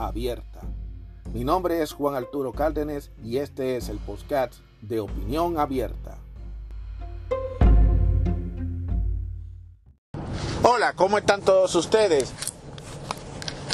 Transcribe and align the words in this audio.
abierta. 0.00 0.60
Mi 1.32 1.44
nombre 1.44 1.82
es 1.82 1.92
Juan 1.92 2.14
Arturo 2.14 2.52
Cárdenas 2.52 3.10
y 3.22 3.38
este 3.38 3.76
es 3.76 3.88
el 3.88 3.98
podcast 3.98 4.54
de 4.80 5.00
Opinión 5.00 5.58
Abierta. 5.58 6.16
Hola, 10.62 10.94
¿cómo 10.94 11.18
están 11.18 11.42
todos 11.42 11.74
ustedes? 11.74 12.32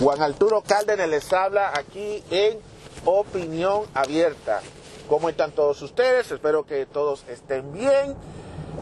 Juan 0.00 0.20
Arturo 0.20 0.62
Cárdenas 0.62 1.08
les 1.08 1.32
habla 1.32 1.72
aquí 1.74 2.22
en 2.30 2.58
Opinión 3.04 3.84
Abierta. 3.94 4.60
¿Cómo 5.08 5.28
están 5.28 5.52
todos 5.52 5.80
ustedes? 5.82 6.30
Espero 6.32 6.66
que 6.66 6.84
todos 6.86 7.24
estén 7.28 7.72
bien 7.72 8.16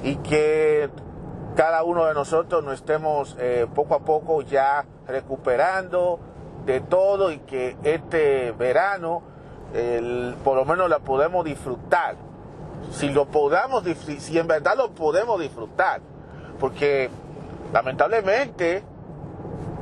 y 0.03 0.17
que 0.17 0.89
cada 1.55 1.85
uno 1.85 2.07
de 2.07 2.15
nosotros 2.15 2.65
nos 2.65 2.75
estemos 2.75 3.37
eh, 3.39 3.67
poco 3.75 3.95
a 3.95 4.01
poco 4.01 4.43
ya 4.43 4.87
recuperando 5.07 6.19
de 6.65 6.81
todo 6.81 7.31
y 7.31 7.39
que 7.39 7.77
este 7.83 8.53
verano 8.53 9.23
por 10.45 10.57
lo 10.57 10.65
menos 10.65 10.89
la 10.89 11.01
podemos 11.01 11.45
disfrutar. 11.45 12.17
Si 12.93 13.09
lo 13.09 13.27
podamos, 13.27 13.83
si 14.19 14.39
en 14.39 14.47
verdad 14.47 14.77
lo 14.77 14.91
podemos 14.91 15.41
disfrutar. 15.41 16.01
Porque 16.61 17.11
lamentablemente 17.73 18.85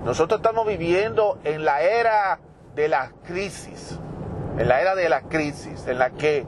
nosotros 0.04 0.40
estamos 0.40 0.66
viviendo 0.66 1.38
en 1.44 1.64
la 1.64 1.82
era 1.82 2.38
de 2.74 2.88
la 2.88 3.12
crisis. 3.24 3.98
En 4.58 4.68
la 4.68 4.80
era 4.80 4.94
de 4.94 5.08
la 5.08 5.22
crisis, 5.22 5.86
en 5.86 5.98
la 5.98 6.10
que 6.10 6.46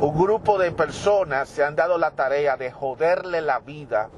un 0.00 0.16
grupo 0.16 0.58
de 0.58 0.70
personas 0.70 1.48
se 1.48 1.64
han 1.64 1.74
dado 1.76 1.98
la 1.98 2.12
tarea 2.12 2.56
de 2.56 2.70
joderle 2.70 3.40
la 3.40 3.58
vida 3.58 4.08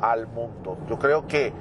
al 0.00 0.26
mundo. 0.26 0.78
Yo 0.88 0.98
creo 0.98 1.26
que 1.26 1.52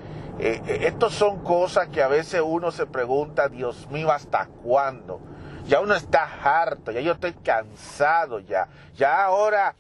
eh, 0.41 0.61
eh, 0.65 0.79
estos 0.83 1.13
son 1.13 1.43
cosas 1.43 1.89
que 1.89 2.01
a 2.01 2.07
veces 2.07 2.41
uno 2.43 2.71
se 2.71 2.85
pregunta, 2.85 3.49
Dios 3.49 3.89
mío, 3.89 4.09
¿hasta 4.09 4.47
cuándo? 4.63 5.19
Ya 5.67 5.81
uno 5.81 5.93
está 5.95 6.23
harto, 6.23 6.91
ya 6.91 7.01
yo 7.01 7.11
estoy 7.11 7.33
cansado 7.33 8.39
ya. 8.39 8.69
Ya 8.95 9.25
ahora, 9.25 9.75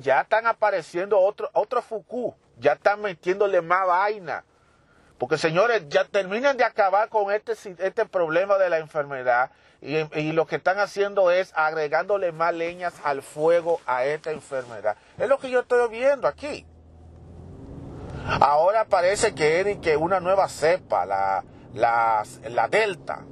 ya, 0.00 0.22
están 0.22 0.48
apareciendo 0.48 1.18
otro, 1.18 1.48
otro 1.52 1.80
Foucault, 1.80 2.34
ya 2.58 2.72
están 2.72 3.00
metiéndole 3.02 3.62
más 3.62 3.86
vaina. 3.86 4.44
Porque 5.16 5.38
señores, 5.38 5.88
ya 5.88 6.04
terminan 6.04 6.56
de 6.56 6.64
acabar 6.64 7.08
con 7.08 7.32
este, 7.32 7.52
este 7.78 8.04
problema 8.04 8.58
de 8.58 8.68
la 8.68 8.78
enfermedad 8.78 9.52
y, 9.80 9.96
y, 10.18 10.32
lo 10.32 10.46
que 10.46 10.56
están 10.56 10.78
haciendo 10.78 11.30
es 11.30 11.52
agregándole 11.54 12.32
más 12.32 12.52
leñas 12.52 12.94
al 13.04 13.22
fuego 13.22 13.80
a 13.86 14.04
esta 14.04 14.32
enfermedad. 14.32 14.96
Es 15.18 15.28
lo 15.28 15.38
que 15.38 15.50
yo 15.50 15.60
estoy 15.60 15.88
viendo 15.88 16.26
aquí. 16.26 16.66
Ahora 18.38 18.84
parece 18.84 19.34
que 19.34 19.60
es 19.60 19.78
que 19.78 19.96
una 19.96 20.20
nueva 20.20 20.48
cepa, 20.48 21.04
la, 21.04 21.44
la, 21.74 22.22
la 22.48 22.68
Delta. 22.68 23.24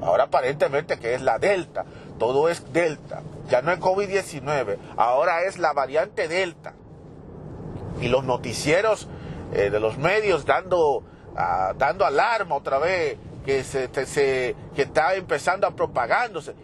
Ahora 0.00 0.24
aparentemente 0.24 0.98
que 0.98 1.14
es 1.14 1.22
la 1.22 1.38
Delta. 1.38 1.84
Todo 2.18 2.48
es 2.48 2.72
Delta. 2.72 3.22
Ya 3.48 3.62
no 3.62 3.72
es 3.72 3.80
COVID-19. 3.80 4.78
Ahora 4.96 5.42
es 5.42 5.58
la 5.58 5.72
variante 5.72 6.28
Delta. 6.28 6.74
Y 8.00 8.08
los 8.08 8.24
noticieros 8.24 9.08
eh, 9.52 9.70
de 9.70 9.80
los 9.80 9.98
medios 9.98 10.46
dando, 10.46 11.02
ah, 11.36 11.72
dando 11.76 12.06
alarma 12.06 12.54
otra 12.54 12.78
vez 12.78 13.18
que, 13.44 13.64
se, 13.64 13.88
se, 14.06 14.54
que 14.76 14.82
está 14.82 15.14
empezando 15.14 15.66
a 15.66 15.72
propagándose. 15.72 16.54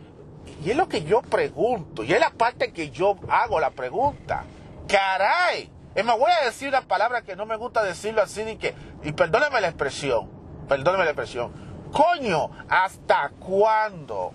Y 0.65 0.71
es 0.71 0.77
lo 0.77 0.89
que 0.89 1.03
yo 1.03 1.23
pregunto. 1.23 2.05
Y 2.05 2.13
es 2.13 2.21
la 2.21 2.31
parte 2.31 2.73
que 2.73 2.91
yo 2.91 3.17
hago 3.29 3.59
la 3.59 3.71
pregunta. 3.71 4.45
Caray 4.87 5.74
es 5.95 6.05
más, 6.05 6.19
voy 6.19 6.31
a 6.31 6.45
decir 6.45 6.69
una 6.69 6.83
palabra 6.83 7.23
que 7.23 7.37
no 7.37 7.47
me 7.47 7.57
gusta 7.57 7.83
decirlo 7.83 8.23
así, 8.23 8.43
y 8.43 8.57
que, 8.57 8.75
y 9.03 9.13
perdóneme 9.13 9.61
la 9.61 9.69
expresión, 9.69 10.29
perdóneme 10.69 11.05
la 11.05 11.11
expresión. 11.11 11.53
Coño, 11.93 12.51
¿hasta 12.69 13.31
cuándo? 13.39 14.33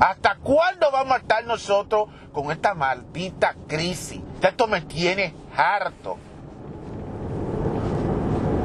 ¿Hasta 0.00 0.36
cuándo 0.36 0.90
vamos 0.90 1.14
a 1.14 1.18
estar 1.18 1.44
nosotros 1.44 2.08
con 2.32 2.52
esta 2.52 2.74
maldita 2.74 3.54
crisis? 3.66 4.20
Esto 4.42 4.66
me 4.66 4.82
tiene 4.82 5.34
harto. 5.56 6.18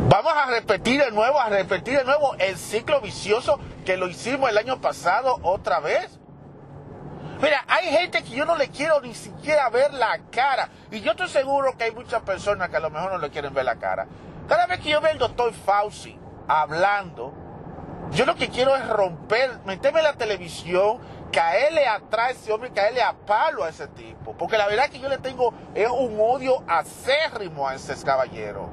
Vamos 0.09 0.33
a 0.35 0.45
repetir 0.45 1.03
de 1.03 1.11
nuevo, 1.11 1.39
a 1.39 1.49
repetir 1.49 1.97
de 1.97 2.03
nuevo 2.03 2.35
el 2.35 2.55
ciclo 2.57 3.01
vicioso 3.01 3.59
que 3.83 3.97
lo 3.97 4.07
hicimos 4.09 4.49
el 4.49 4.57
año 4.57 4.79
pasado 4.79 5.39
otra 5.41 5.79
vez. 5.79 6.19
Mira, 7.43 7.65
hay 7.67 7.87
gente 7.87 8.23
que 8.23 8.29
yo 8.29 8.45
no 8.45 8.55
le 8.55 8.69
quiero 8.69 9.01
ni 9.01 9.13
siquiera 9.13 9.69
ver 9.69 9.93
la 9.93 10.17
cara. 10.31 10.69
Y 10.89 11.01
yo 11.01 11.11
estoy 11.11 11.27
seguro 11.27 11.75
que 11.77 11.83
hay 11.83 11.91
muchas 11.91 12.21
personas 12.21 12.69
que 12.69 12.77
a 12.77 12.79
lo 12.79 12.89
mejor 12.89 13.11
no 13.11 13.17
le 13.17 13.29
quieren 13.31 13.53
ver 13.53 13.65
la 13.65 13.75
cara. 13.75 14.07
Cada 14.47 14.65
vez 14.65 14.79
que 14.79 14.87
yo 14.87 15.01
veo 15.01 15.11
al 15.11 15.17
doctor 15.17 15.51
Fauci 15.51 16.17
hablando, 16.47 17.33
yo 18.11 18.25
lo 18.25 18.35
que 18.35 18.47
quiero 18.47 18.73
es 18.77 18.87
romper, 18.87 19.59
meterme 19.65 19.99
en 19.99 20.05
la 20.05 20.13
televisión, 20.13 20.99
caerle 21.33 21.85
atrás 21.85 22.27
a 22.27 22.31
ese 22.31 22.53
hombre, 22.53 22.71
caerle 22.71 23.03
a 23.03 23.11
palo 23.11 23.65
a 23.65 23.69
ese 23.69 23.87
tipo. 23.89 24.37
Porque 24.37 24.57
la 24.57 24.67
verdad 24.67 24.87
que 24.87 24.99
yo 24.99 25.09
le 25.09 25.17
tengo 25.17 25.53
es 25.75 25.89
un 25.89 26.17
odio 26.21 26.63
acérrimo 26.65 27.67
a 27.67 27.75
ese 27.75 27.93
caballero. 28.05 28.69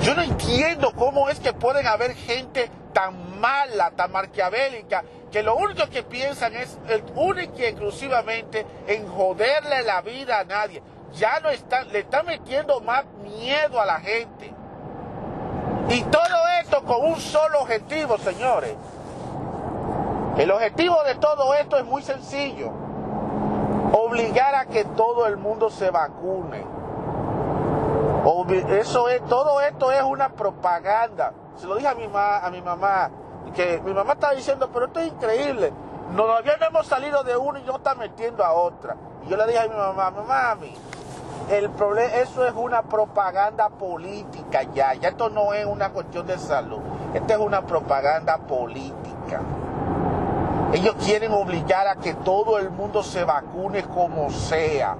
Yo 0.00 0.16
no 0.16 0.22
entiendo 0.22 0.92
cómo 0.96 1.28
es 1.28 1.38
que 1.38 1.52
pueden 1.52 1.86
haber 1.86 2.16
gente 2.16 2.72
tan 2.92 3.38
mala, 3.38 3.92
tan 3.92 4.10
maquiavélica, 4.10 5.04
que 5.32 5.42
lo 5.42 5.56
único 5.56 5.88
que 5.88 6.02
piensan 6.02 6.54
es 6.54 6.78
el 6.88 7.02
único 7.16 7.54
y 7.56 7.64
exclusivamente 7.64 8.66
en 8.86 9.08
joderle 9.08 9.82
la 9.82 10.02
vida 10.02 10.40
a 10.40 10.44
nadie. 10.44 10.82
Ya 11.14 11.40
no 11.40 11.48
están, 11.48 11.90
le 11.90 12.00
están 12.00 12.26
metiendo 12.26 12.80
más 12.82 13.06
miedo 13.22 13.80
a 13.80 13.86
la 13.86 13.98
gente. 13.98 14.52
Y 15.88 16.02
todo 16.02 16.48
esto 16.60 16.84
con 16.84 17.06
un 17.06 17.16
solo 17.18 17.62
objetivo, 17.62 18.18
señores. 18.18 18.74
El 20.36 20.50
objetivo 20.50 21.02
de 21.04 21.14
todo 21.14 21.54
esto 21.54 21.78
es 21.78 21.84
muy 21.84 22.02
sencillo. 22.02 22.70
Obligar 23.92 24.54
a 24.54 24.66
que 24.66 24.84
todo 24.84 25.26
el 25.26 25.38
mundo 25.38 25.70
se 25.70 25.90
vacune. 25.90 26.62
Eso 28.68 29.08
es, 29.08 29.24
todo 29.24 29.62
esto 29.62 29.90
es 29.90 30.02
una 30.02 30.28
propaganda. 30.30 31.32
Se 31.56 31.66
lo 31.66 31.76
dije 31.76 31.88
a 31.88 31.94
mi, 31.94 32.04
a 32.04 32.48
mi 32.50 32.60
mamá 32.60 33.10
que 33.52 33.80
mi 33.84 33.92
mamá 33.92 34.14
estaba 34.14 34.34
diciendo, 34.34 34.70
pero 34.72 34.86
esto 34.86 35.00
es 35.00 35.08
increíble. 35.08 35.72
Todavía 36.16 36.56
no 36.58 36.66
hemos 36.66 36.86
salido 36.86 37.22
de 37.22 37.36
uno 37.36 37.58
y 37.58 37.64
yo 37.64 37.76
está 37.76 37.94
metiendo 37.94 38.44
a 38.44 38.52
otra. 38.52 38.96
Y 39.24 39.30
yo 39.30 39.36
le 39.36 39.46
dije 39.46 39.60
a 39.60 39.68
mi 39.68 39.76
mamá, 39.76 40.10
mami, 40.10 40.74
el 41.50 41.70
problema, 41.70 42.14
eso 42.14 42.46
es 42.46 42.52
una 42.54 42.82
propaganda 42.82 43.68
política 43.68 44.62
ya. 44.74 44.94
Ya 44.94 45.10
esto 45.10 45.30
no 45.30 45.54
es 45.54 45.64
una 45.64 45.90
cuestión 45.90 46.26
de 46.26 46.38
salud. 46.38 46.80
Esto 47.14 47.32
es 47.32 47.38
una 47.38 47.62
propaganda 47.62 48.38
política. 48.38 49.40
Ellos 50.72 50.94
quieren 51.04 51.32
obligar 51.32 51.86
a 51.86 51.96
que 51.96 52.14
todo 52.14 52.58
el 52.58 52.70
mundo 52.70 53.02
se 53.02 53.24
vacune 53.24 53.84
como 53.84 54.30
sea. 54.30 54.96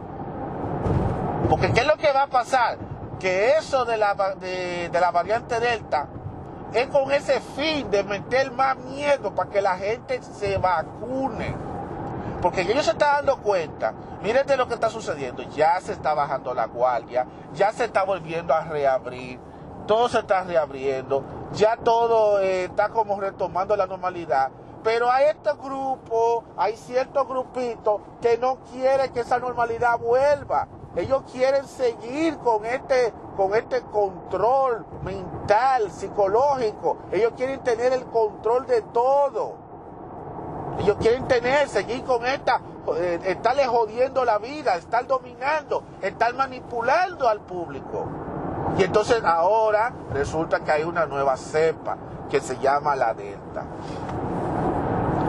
Porque 1.49 1.73
¿qué 1.73 1.81
es 1.81 1.87
lo 1.87 1.97
que 1.97 2.13
va 2.13 2.23
a 2.23 2.27
pasar? 2.27 2.79
Que 3.19 3.57
eso 3.57 3.85
de 3.85 3.97
la, 3.97 4.15
de 4.15 4.91
la 4.93 5.11
variante 5.11 5.61
Delta 5.61 6.09
es 6.75 6.87
con 6.89 7.11
ese 7.13 7.41
fin 7.41 7.91
de 7.91 8.03
meter 8.03 8.51
más 8.53 8.77
miedo 8.77 9.35
para 9.35 9.51
que 9.51 9.61
la 9.61 9.77
gente 9.77 10.23
se 10.23 10.59
vacune. 10.59 11.55
Porque 12.41 12.63
ellos 12.63 12.85
se 12.85 12.91
están 12.91 13.19
dando 13.19 13.37
cuenta, 13.41 13.95
miren 14.23 14.47
de 14.47 14.57
lo 14.57 14.67
que 14.67 14.75
está 14.75 14.91
sucediendo, 14.91 15.45
ya 15.45 15.81
se 15.81 15.93
está 15.93 16.13
bajando 16.13 16.53
la 16.55 16.67
guardia, 16.67 17.25
ya 17.55 17.71
se 17.71 17.85
está 17.85 18.03
volviendo 18.03 18.53
a 18.53 18.65
reabrir, 18.65 19.39
todo 19.87 20.09
se 20.09 20.19
está 20.19 20.43
reabriendo, 20.43 21.23
ya 21.53 21.77
todo 21.77 22.41
eh, 22.41 22.65
está 22.65 22.89
como 22.89 23.21
retomando 23.21 23.77
la 23.77 23.87
normalidad. 23.87 24.51
Pero 24.83 25.09
hay 25.09 25.27
estos 25.27 25.57
grupos, 25.59 26.45
hay 26.57 26.77
ciertos 26.77 27.29
grupitos 27.29 28.01
que 28.21 28.37
no 28.39 28.57
quieren 28.73 29.13
que 29.13 29.21
esa 29.21 29.39
normalidad 29.39 29.99
vuelva. 29.99 30.67
Ellos 30.95 31.23
quieren 31.33 31.67
seguir 31.67 32.37
con 32.39 32.67
este, 32.67 33.15
con 33.37 33.55
este 33.55 33.81
control 33.83 34.85
mental, 35.03 35.91
psicológico. 35.91 36.99
Ellos 37.11 37.33
quieren 37.37 37.61
tener 37.61 37.93
el 37.93 38.05
control 38.07 38.67
de 38.67 38.83
todo. 38.83 39.55
Ellos 40.79 40.97
quieren 41.01 41.27
tener, 41.29 41.69
seguir 41.69 42.03
con 42.05 42.27
esta, 42.27 42.61
eh, 42.97 43.21
estarle 43.25 43.67
jodiendo 43.67 44.25
la 44.25 44.39
vida, 44.39 44.77
estar 44.77 45.07
dominando, 45.07 45.83
estar 46.03 46.35
manipulando 46.35 47.29
al 47.29 47.41
público. 47.41 48.07
Y 48.79 48.85
entonces 48.85 49.23
ahora 49.25 49.93
resulta 50.13 50.61
que 50.61 50.73
hay 50.73 50.83
una 50.83 51.07
nueva 51.07 51.37
cepa 51.37 51.97
que 52.31 52.41
se 52.41 52.59
llama 52.59 52.97
la 52.97 53.15
Delta. 53.15 53.65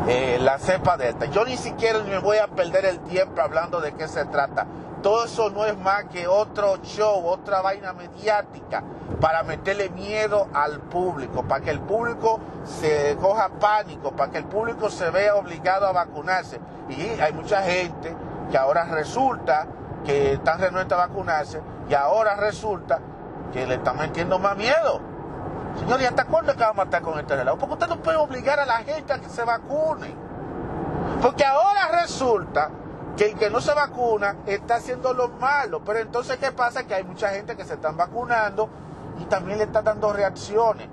Eh, 0.07 0.37
la 0.41 0.57
cepa 0.59 0.97
Delta. 0.97 1.25
Yo 1.25 1.45
ni 1.45 1.55
siquiera 1.55 1.99
me 1.99 2.19
voy 2.19 2.37
a 2.37 2.47
perder 2.47 2.85
el 2.85 2.99
tiempo 2.99 3.41
hablando 3.41 3.79
de 3.79 3.93
qué 3.93 4.07
se 4.07 4.25
trata. 4.25 4.65
Todo 5.03 5.25
eso 5.25 5.49
no 5.49 5.65
es 5.65 5.77
más 5.77 6.05
que 6.05 6.27
otro 6.27 6.77
show, 6.81 7.27
otra 7.27 7.61
vaina 7.61 7.91
mediática 7.91 8.81
para 9.19 9.43
meterle 9.43 9.89
miedo 9.89 10.47
al 10.53 10.79
público, 10.79 11.43
para 11.43 11.61
que 11.61 11.71
el 11.71 11.81
público 11.81 12.39
se 12.63 13.17
coja 13.19 13.49
pánico, 13.49 14.13
para 14.13 14.31
que 14.31 14.37
el 14.37 14.45
público 14.45 14.89
se 14.89 15.09
vea 15.09 15.35
obligado 15.35 15.85
a 15.87 15.91
vacunarse. 15.91 16.61
Y 16.87 17.19
hay 17.19 17.33
mucha 17.33 17.61
gente 17.63 18.15
que 18.49 18.57
ahora 18.57 18.85
resulta 18.85 19.67
que 20.05 20.33
están 20.33 20.59
renuentes 20.59 20.97
a 20.97 21.07
vacunarse 21.07 21.61
y 21.89 21.93
ahora 21.93 22.37
resulta 22.37 23.01
que 23.51 23.67
le 23.67 23.75
están 23.75 23.97
metiendo 23.97 24.39
más 24.39 24.55
miedo. 24.55 25.01
Señor, 25.79 26.01
¿y 26.01 26.05
hasta 26.05 26.23
cuándo 26.23 26.51
es 26.51 26.57
que 26.57 26.63
vamos 26.63 26.79
a 26.79 26.85
matar 26.85 27.01
con 27.01 27.19
este 27.19 27.35
relajo? 27.35 27.57
Porque 27.57 27.73
usted 27.73 27.87
no 27.87 28.01
puede 28.01 28.17
obligar 28.17 28.57
a 28.57 28.65
la 28.65 28.77
gente 28.77 29.11
a 29.11 29.19
que 29.19 29.27
se 29.27 29.43
vacune. 29.43 30.15
Porque 31.21 31.43
ahora 31.43 31.89
resulta 32.01 32.69
que 33.17 33.25
el 33.27 33.35
que 33.35 33.49
no 33.49 33.61
se 33.61 33.73
vacuna 33.73 34.37
está 34.45 34.75
haciendo 34.75 35.13
lo 35.13 35.29
malo. 35.29 35.81
Pero 35.83 35.99
entonces, 35.99 36.37
¿qué 36.37 36.51
pasa? 36.51 36.85
Que 36.85 36.95
hay 36.95 37.03
mucha 37.03 37.29
gente 37.29 37.55
que 37.55 37.65
se 37.65 37.75
están 37.75 37.97
vacunando 37.97 38.69
y 39.19 39.25
también 39.25 39.57
le 39.59 39.65
están 39.65 39.83
dando 39.83 40.11
reacciones. 40.11 40.87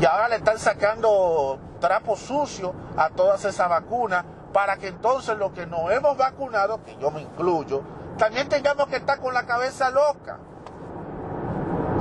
Y 0.00 0.04
ahora 0.04 0.28
le 0.28 0.36
están 0.36 0.58
sacando 0.58 1.58
trapos 1.80 2.20
sucios 2.20 2.72
a 2.96 3.10
todas 3.10 3.44
esas 3.44 3.68
vacunas 3.68 4.24
para 4.52 4.76
que 4.76 4.88
entonces 4.88 5.36
los 5.36 5.52
que 5.52 5.66
nos 5.66 5.90
hemos 5.92 6.16
vacunado, 6.16 6.82
que 6.84 6.96
yo 6.96 7.10
me 7.10 7.20
incluyo, 7.20 7.82
también 8.16 8.48
tengamos 8.48 8.86
que 8.86 8.96
estar 8.96 9.20
con 9.20 9.34
la 9.34 9.44
cabeza 9.44 9.90
loca. 9.90 10.38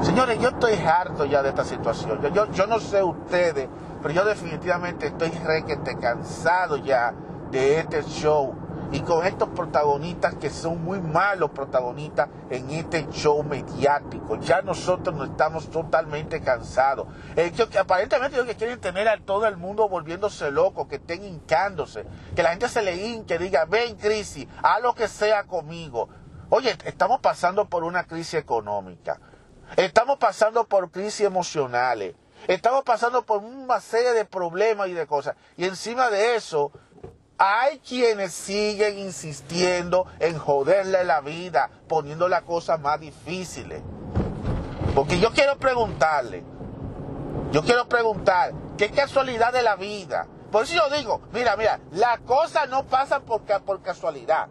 Señores, 0.02 0.40
yo 0.40 0.50
estoy 0.50 0.76
harto 0.76 1.26
ya 1.26 1.42
de 1.42 1.50
esta 1.50 1.64
situación. 1.64 2.22
Yo, 2.22 2.30
yo, 2.30 2.52
yo 2.52 2.68
no 2.68 2.80
sé 2.80 3.04
ustedes, 3.04 3.68
pero 4.02 4.14
yo 4.14 4.24
definitivamente 4.26 5.08
estoy 5.08 5.30
requete 5.30 5.98
cansado 5.98 6.78
ya 6.78 7.14
de 7.52 7.80
este 7.80 8.04
show 8.04 8.67
y 8.92 9.02
con 9.02 9.26
estos 9.26 9.50
protagonistas 9.50 10.36
que 10.36 10.50
son 10.50 10.84
muy 10.84 11.00
malos 11.00 11.52
protagonistas 11.52 12.30
en 12.50 12.70
este 12.72 13.08
show 13.10 13.44
mediático. 13.44 14.38
Ya 14.40 14.62
nosotros 14.62 15.16
no 15.16 15.26
estamos 15.26 15.70
totalmente 15.70 16.42
cansados. 16.42 17.08
Eh, 17.36 17.52
que, 17.52 17.78
aparentemente 17.78 18.40
ellos 18.40 18.56
quieren 18.56 18.80
tener 18.80 19.08
a 19.10 19.18
todo 19.18 19.46
el 19.48 19.58
mundo 19.58 19.90
volviéndose 19.90 20.52
loco, 20.52 20.88
que 20.88 20.96
estén 20.96 21.24
hincándose, 21.24 22.06
que 22.36 22.44
la 22.44 22.52
gente 22.52 22.70
se 22.70 22.82
le 22.82 22.96
hinque, 22.96 23.38
diga, 23.38 23.66
ven 23.66 23.96
crisis, 23.96 24.48
haz 24.64 24.82
lo 24.82 24.96
que 24.96 25.08
sea 25.08 25.44
conmigo. 25.44 26.10
Oye, 26.50 26.78
estamos 26.86 27.20
pasando 27.20 27.66
por 27.66 27.84
una 27.84 28.06
crisis 28.06 28.36
económica, 28.36 29.20
estamos 29.76 30.18
pasando 30.18 30.66
por 30.66 30.92
crisis 30.92 31.22
emocionales, 31.22 32.16
estamos 32.48 32.84
pasando 32.84 33.26
por 33.26 33.44
una 33.44 33.82
serie 33.82 34.14
de 34.14 34.24
problemas 34.24 34.88
y 34.88 34.94
de 34.94 35.06
cosas. 35.08 35.36
Y 35.58 35.66
encima 35.66 36.10
de 36.10 36.36
eso, 36.36 36.72
hay 37.38 37.80
quienes 37.80 38.34
siguen 38.34 38.98
insistiendo 38.98 40.08
en 40.20 40.38
joderle 40.38 41.04
la 41.04 41.22
vida, 41.22 41.70
poniendo 41.88 42.28
las 42.28 42.44
cosas 42.44 42.80
más 42.80 43.00
difíciles. 43.00 43.82
Porque 44.96 45.20
yo 45.20 45.32
quiero 45.32 45.58
preguntarle, 45.58 46.44
yo 47.52 47.64
quiero 47.64 47.88
preguntar, 47.88 48.54
¿qué 48.78 48.90
casualidad 48.90 49.54
de 49.54 49.62
la 49.62 49.76
vida? 49.76 50.28
Por 50.52 50.64
eso 50.64 50.74
yo 50.76 50.90
digo, 50.98 51.22
mira, 51.32 51.56
mira, 51.56 51.80
la 51.92 52.18
cosa 52.20 52.66
no 52.66 52.84
pasa 52.86 53.20
por, 53.20 53.42
por 53.42 53.82
casualidad. 53.82 54.48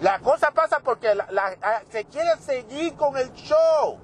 La 0.00 0.18
cosa 0.18 0.50
pasa 0.50 0.80
porque 0.80 1.08
se 1.90 2.04
quiere 2.04 2.36
seguir 2.38 2.94
con 2.96 3.16
el 3.16 3.32
show. 3.32 3.98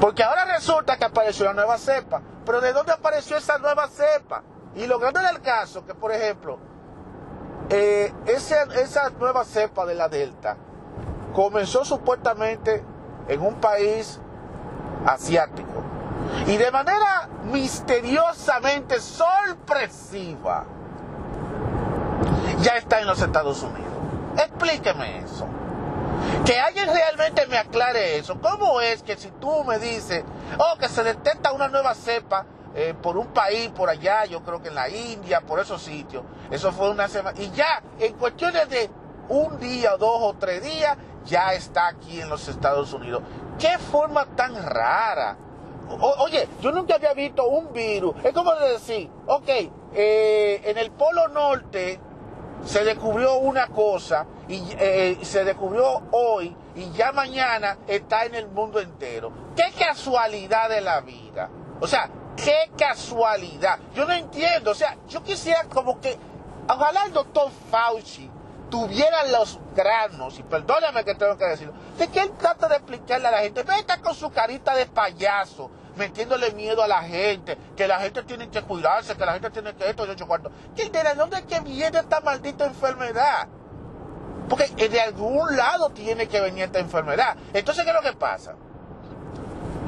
Porque 0.00 0.22
ahora 0.22 0.44
resulta 0.44 0.96
que 0.96 1.04
apareció 1.04 1.46
una 1.46 1.54
nueva 1.54 1.78
cepa. 1.78 2.22
Pero 2.46 2.60
¿de 2.60 2.72
dónde 2.72 2.92
apareció 2.92 3.36
esa 3.36 3.58
nueva 3.58 3.88
cepa? 3.88 4.44
Y 4.78 4.86
lo 4.86 5.00
grande 5.00 5.20
del 5.20 5.40
caso, 5.40 5.84
que 5.84 5.94
por 5.94 6.12
ejemplo, 6.12 6.58
eh, 7.68 8.12
esa 8.26 9.10
nueva 9.18 9.44
cepa 9.44 9.84
de 9.84 9.96
la 9.96 10.08
Delta 10.08 10.56
comenzó 11.34 11.84
supuestamente 11.84 12.84
en 13.26 13.40
un 13.40 13.56
país 13.56 14.20
asiático 15.04 15.82
y 16.46 16.56
de 16.56 16.70
manera 16.70 17.28
misteriosamente 17.44 19.00
sorpresiva 19.00 20.64
ya 22.60 22.76
está 22.76 23.00
en 23.00 23.06
los 23.06 23.20
Estados 23.20 23.62
Unidos. 23.62 23.92
Explíqueme 24.36 25.18
eso. 25.18 25.46
Que 26.44 26.58
alguien 26.60 26.88
realmente 26.88 27.46
me 27.46 27.58
aclare 27.58 28.18
eso. 28.18 28.40
¿Cómo 28.40 28.80
es 28.80 29.02
que 29.02 29.16
si 29.16 29.30
tú 29.32 29.64
me 29.64 29.78
dices, 29.78 30.24
oh, 30.58 30.78
que 30.78 30.88
se 30.88 31.02
detecta 31.02 31.52
una 31.52 31.68
nueva 31.68 31.94
cepa 31.94 32.46
eh, 32.74 32.94
por 33.00 33.16
un 33.16 33.28
país 33.28 33.70
por 33.70 33.88
allá, 33.88 34.24
yo 34.26 34.42
creo 34.42 34.62
que 34.62 34.68
en 34.68 34.74
la 34.74 34.88
India, 34.88 35.40
por 35.40 35.60
esos 35.60 35.82
sitios. 35.82 36.22
Eso 36.50 36.72
fue 36.72 36.90
una 36.90 37.08
semana. 37.08 37.38
Y 37.40 37.50
ya, 37.50 37.82
en 37.98 38.14
cuestiones 38.14 38.68
de 38.68 38.90
un 39.28 39.58
día, 39.58 39.96
dos 39.96 40.18
o 40.20 40.34
tres 40.38 40.62
días, 40.62 40.96
ya 41.24 41.52
está 41.52 41.88
aquí 41.88 42.20
en 42.20 42.28
los 42.28 42.48
Estados 42.48 42.92
Unidos. 42.92 43.22
¿Qué 43.58 43.78
forma 43.78 44.24
tan 44.24 44.54
rara? 44.64 45.36
oye, 46.18 46.46
yo 46.60 46.70
nunca 46.70 46.96
había 46.96 47.14
visto 47.14 47.46
un 47.48 47.72
virus. 47.72 48.14
Es 48.22 48.32
como 48.32 48.54
decir, 48.54 49.10
ok, 49.26 49.48
eh, 49.94 50.60
en 50.64 50.76
el 50.76 50.90
Polo 50.90 51.28
Norte 51.28 51.98
se 52.64 52.84
descubrió 52.84 53.36
una 53.38 53.68
cosa 53.68 54.26
y 54.48 54.62
eh, 54.78 55.18
se 55.22 55.44
descubrió 55.44 56.02
hoy 56.10 56.54
y 56.74 56.90
ya 56.92 57.12
mañana 57.12 57.78
está 57.86 58.24
en 58.24 58.34
el 58.34 58.48
mundo 58.48 58.80
entero. 58.80 59.32
Qué 59.56 59.72
casualidad 59.78 60.68
de 60.68 60.80
la 60.80 61.00
vida. 61.00 61.48
O 61.80 61.86
sea, 61.86 62.10
Qué 62.44 62.70
casualidad. 62.78 63.78
Yo 63.94 64.06
no 64.06 64.12
entiendo. 64.12 64.70
O 64.70 64.74
sea, 64.74 64.96
yo 65.08 65.22
quisiera 65.22 65.64
como 65.64 66.00
que, 66.00 66.16
ojalá 66.68 67.04
el 67.06 67.12
doctor 67.12 67.50
Fauci 67.70 68.30
tuviera 68.70 69.24
los 69.24 69.58
granos, 69.74 70.38
y 70.38 70.42
perdóname 70.42 71.04
que 71.04 71.14
tengo 71.14 71.36
que 71.38 71.46
decirlo, 71.46 71.72
de 71.96 72.06
que 72.08 72.20
él 72.20 72.32
trata 72.38 72.68
de 72.68 72.76
explicarle 72.76 73.28
a 73.28 73.30
la 73.30 73.38
gente, 73.38 73.60
está 73.60 73.98
con 74.00 74.14
su 74.14 74.30
carita 74.30 74.74
de 74.74 74.84
payaso, 74.86 75.70
metiéndole 75.96 76.52
miedo 76.52 76.82
a 76.82 76.86
la 76.86 77.02
gente, 77.02 77.56
que 77.74 77.88
la 77.88 77.98
gente 77.98 78.22
tiene 78.24 78.50
que 78.50 78.62
cuidarse, 78.62 79.16
que 79.16 79.24
la 79.24 79.32
gente 79.32 79.50
tiene 79.50 79.74
que 79.74 79.88
esto 79.88 80.06
y 80.06 80.10
ocho 80.10 80.26
cuartos. 80.26 80.52
¿De 80.76 81.14
dónde 81.14 81.42
viene 81.64 81.98
esta 81.98 82.20
maldita 82.20 82.66
enfermedad? 82.66 83.48
Porque 84.48 84.66
de 84.88 85.00
algún 85.00 85.56
lado 85.56 85.90
tiene 85.90 86.28
que 86.28 86.40
venir 86.40 86.64
esta 86.64 86.78
enfermedad. 86.78 87.36
Entonces, 87.52 87.84
¿qué 87.84 87.90
es 87.90 87.96
lo 87.96 88.02
que 88.02 88.16
pasa? 88.16 88.54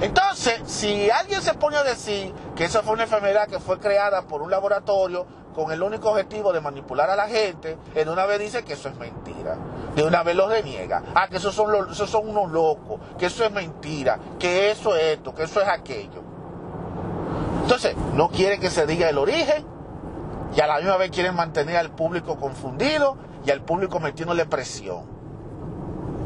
Entonces, 0.00 0.62
si 0.64 1.10
alguien 1.10 1.42
se 1.42 1.54
pone 1.54 1.76
a 1.76 1.82
decir 1.82 2.32
que 2.56 2.64
esa 2.64 2.82
fue 2.82 2.94
una 2.94 3.02
enfermedad 3.02 3.46
que 3.48 3.60
fue 3.60 3.78
creada 3.78 4.22
por 4.22 4.40
un 4.40 4.50
laboratorio 4.50 5.26
con 5.54 5.72
el 5.72 5.82
único 5.82 6.10
objetivo 6.10 6.52
de 6.52 6.60
manipular 6.60 7.10
a 7.10 7.16
la 7.16 7.28
gente, 7.28 7.76
en 7.94 8.08
una 8.08 8.24
vez 8.24 8.38
dice 8.38 8.64
que 8.64 8.74
eso 8.74 8.88
es 8.88 8.96
mentira. 8.96 9.58
De 9.94 10.02
una 10.02 10.22
vez 10.22 10.36
lo 10.36 10.48
deniega. 10.48 11.02
Ah, 11.14 11.28
que 11.28 11.36
esos 11.36 11.54
son, 11.54 11.90
esos 11.90 12.08
son 12.08 12.28
unos 12.28 12.50
locos, 12.50 13.00
que 13.18 13.26
eso 13.26 13.44
es 13.44 13.52
mentira, 13.52 14.18
que 14.38 14.70
eso 14.70 14.96
es 14.96 15.18
esto, 15.18 15.34
que 15.34 15.42
eso 15.42 15.60
es 15.60 15.68
aquello. 15.68 16.22
Entonces, 17.62 17.94
no 18.14 18.30
quiere 18.30 18.58
que 18.58 18.70
se 18.70 18.86
diga 18.86 19.08
el 19.08 19.18
origen 19.18 19.66
y 20.56 20.60
a 20.60 20.66
la 20.66 20.78
misma 20.78 20.96
vez 20.96 21.10
quieren 21.10 21.34
mantener 21.34 21.76
al 21.76 21.90
público 21.90 22.38
confundido 22.38 23.16
y 23.44 23.50
al 23.50 23.60
público 23.62 24.00
metiéndole 24.00 24.46
presión. 24.46 25.04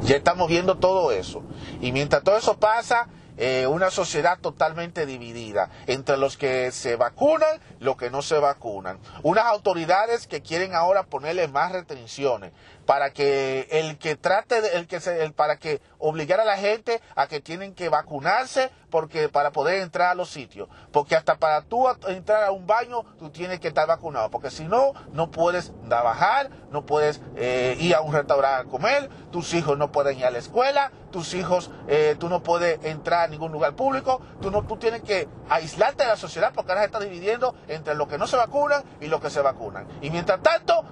Ya 0.03 0.17
estamos 0.17 0.49
viendo 0.49 0.77
todo 0.77 1.11
eso. 1.13 1.43
Y 1.81 1.93
mientras 1.93 2.23
todo 2.23 2.37
eso 2.37 2.59
pasa, 2.59 3.09
eh, 3.37 3.67
una 3.67 3.91
sociedad 3.91 4.39
totalmente 4.39 5.07
dividida 5.07 5.71
entre 5.87 6.17
los 6.17 6.37
que 6.37 6.71
se 6.71 6.97
vacunan 6.97 7.61
y 7.81 7.85
los 7.85 7.97
que 7.97 8.11
no 8.11 8.23
se 8.23 8.39
vacunan. 8.39 8.99
Unas 9.23 9.47
autoridades 9.47 10.27
que 10.27 10.43
quieren 10.43 10.75
ahora 10.75 11.05
ponerle 11.05 11.49
más 11.49 11.73
restricciones 11.73 12.53
para 12.87 13.11
que 13.11 13.67
el 13.71 13.99
que 13.99 14.17
trate 14.17 14.61
de, 14.61 14.69
el 14.77 14.87
que 14.87 15.01
se, 15.01 15.25
el, 15.25 15.33
para 15.33 15.57
que 15.57 15.81
obligar 15.99 16.41
a 16.41 16.45
la 16.45 16.59
gente 16.59 17.01
a 17.17 17.27
que 17.27 17.41
tienen 17.41 17.75
que 17.75 17.89
vacunarse 17.89 18.71
porque 18.95 19.29
para 19.29 19.51
poder 19.51 19.83
entrar 19.83 20.11
a 20.11 20.15
los 20.15 20.31
sitios 20.31 20.69
porque 20.93 21.17
hasta 21.17 21.35
para 21.35 21.63
tú 21.63 21.89
entrar 22.07 22.45
a 22.45 22.53
un 22.53 22.65
baño 22.65 23.03
tú 23.19 23.29
tienes 23.29 23.59
que 23.59 23.67
estar 23.67 23.89
vacunado 23.89 24.31
porque 24.31 24.53
si 24.53 24.67
no 24.69 24.93
no 25.13 25.33
puedes 25.33 25.73
trabajar 25.89 26.49
no 26.71 26.87
puedes 26.87 27.21
eh, 27.35 27.77
ir 27.81 27.97
a 27.97 28.03
un 28.03 28.13
restaurante 28.13 28.69
a 28.69 28.71
comer 28.71 29.11
tus 29.33 29.53
hijos 29.53 29.77
no 29.77 29.91
pueden 29.91 30.17
ir 30.21 30.27
a 30.27 30.31
la 30.31 30.39
escuela 30.39 30.93
tus 31.11 31.35
hijos 31.35 31.73
eh, 31.89 32.15
tú 32.21 32.29
no 32.29 32.45
puedes 32.45 32.85
entrar 32.85 33.25
a 33.25 33.27
ningún 33.27 33.51
lugar 33.51 33.75
público 33.75 34.21
tú 34.41 34.53
no 34.53 34.63
tú 34.63 34.77
tienes 34.77 35.03
que 35.03 35.27
aislarte 35.49 36.05
de 36.05 36.11
la 36.11 36.17
sociedad 36.17 36.53
porque 36.55 36.71
ahora 36.71 36.83
se 36.83 36.87
está 36.87 37.01
dividiendo 37.01 37.57
entre 37.67 37.97
los 37.97 38.07
que 38.07 38.17
no 38.17 38.29
se 38.29 38.37
vacunan 38.37 38.85
y 39.01 39.09
los 39.09 39.21
que 39.21 39.29
se 39.29 39.41
vacunan 39.41 39.89
y 40.03 40.11
mientras 40.11 40.41
tanto 40.41 40.85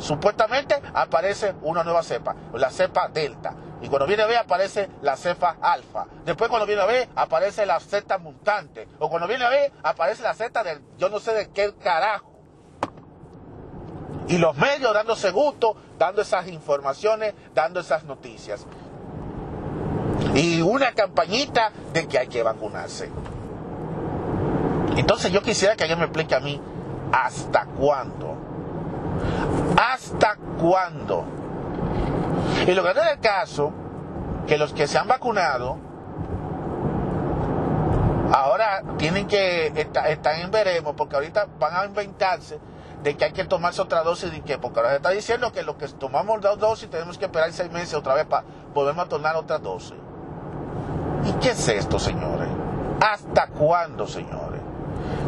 supuestamente 0.00 0.80
aparece 0.94 1.54
una 1.62 1.82
nueva 1.84 2.02
cepa, 2.02 2.34
la 2.54 2.70
cepa 2.70 3.08
delta. 3.08 3.54
Y 3.80 3.88
cuando 3.88 4.06
viene 4.06 4.26
ver 4.26 4.38
aparece 4.38 4.88
la 5.02 5.16
cepa 5.16 5.56
alfa. 5.60 6.06
Después 6.24 6.50
cuando 6.50 6.66
viene 6.66 6.84
ver 6.86 7.08
aparece 7.14 7.64
la 7.64 7.78
zeta 7.80 8.18
mutante. 8.18 8.88
O 8.98 9.08
cuando 9.08 9.28
viene 9.28 9.48
ver 9.48 9.72
aparece 9.82 10.22
la 10.22 10.34
zeta 10.34 10.62
del 10.64 10.80
yo 10.98 11.08
no 11.08 11.20
sé 11.20 11.32
de 11.32 11.50
qué 11.50 11.74
carajo. 11.74 12.32
Y 14.28 14.38
los 14.38 14.56
medios 14.56 14.92
dándose 14.92 15.30
gusto, 15.30 15.76
dando 15.98 16.22
esas 16.22 16.48
informaciones, 16.48 17.34
dando 17.54 17.80
esas 17.80 18.04
noticias. 18.04 18.66
y 20.34 20.60
una 20.60 20.92
campañita 20.92 21.70
de 21.92 22.06
que 22.08 22.18
hay 22.18 22.26
que 22.26 22.42
vacunarse. 22.42 23.10
Entonces 24.96 25.30
yo 25.32 25.42
quisiera 25.42 25.76
que 25.76 25.84
alguien 25.84 26.00
me 26.00 26.06
explique 26.06 26.34
a 26.34 26.40
mí, 26.40 26.60
¿hasta 27.12 27.64
cuándo? 27.66 28.36
¿Hasta 29.76 30.36
cuándo? 30.60 31.24
Y 32.68 32.74
lo 32.74 32.82
grande 32.82 33.02
del 33.02 33.18
caso, 33.20 33.72
que 34.46 34.58
los 34.58 34.74
que 34.74 34.86
se 34.86 34.98
han 34.98 35.08
vacunado, 35.08 35.78
ahora 38.30 38.82
tienen 38.98 39.26
que, 39.26 39.68
están 40.08 40.40
en 40.40 40.50
veremos, 40.50 40.94
porque 40.94 41.16
ahorita 41.16 41.46
van 41.58 41.74
a 41.74 41.86
inventarse 41.86 42.60
de 43.02 43.16
que 43.16 43.24
hay 43.24 43.32
que 43.32 43.46
tomarse 43.46 43.80
otra 43.80 44.02
dosis 44.02 44.34
y 44.34 44.42
que, 44.42 44.58
porque 44.58 44.80
ahora 44.80 44.90
se 44.90 44.96
está 44.96 45.08
diciendo 45.08 45.50
que 45.50 45.62
los 45.62 45.76
que 45.76 45.88
tomamos 45.88 46.42
dos 46.42 46.58
dosis 46.58 46.90
tenemos 46.90 47.16
que 47.16 47.24
esperar 47.24 47.50
seis 47.54 47.72
meses 47.72 47.94
otra 47.94 48.12
vez 48.12 48.26
para 48.26 48.44
volver 48.74 49.00
a 49.00 49.06
tomar 49.06 49.34
otra 49.36 49.56
dosis. 49.56 49.96
¿Y 51.24 51.32
qué 51.40 51.52
es 51.52 51.68
esto, 51.68 51.98
señores? 51.98 52.50
¿Hasta 53.00 53.46
cuándo, 53.46 54.06
señores? 54.06 54.57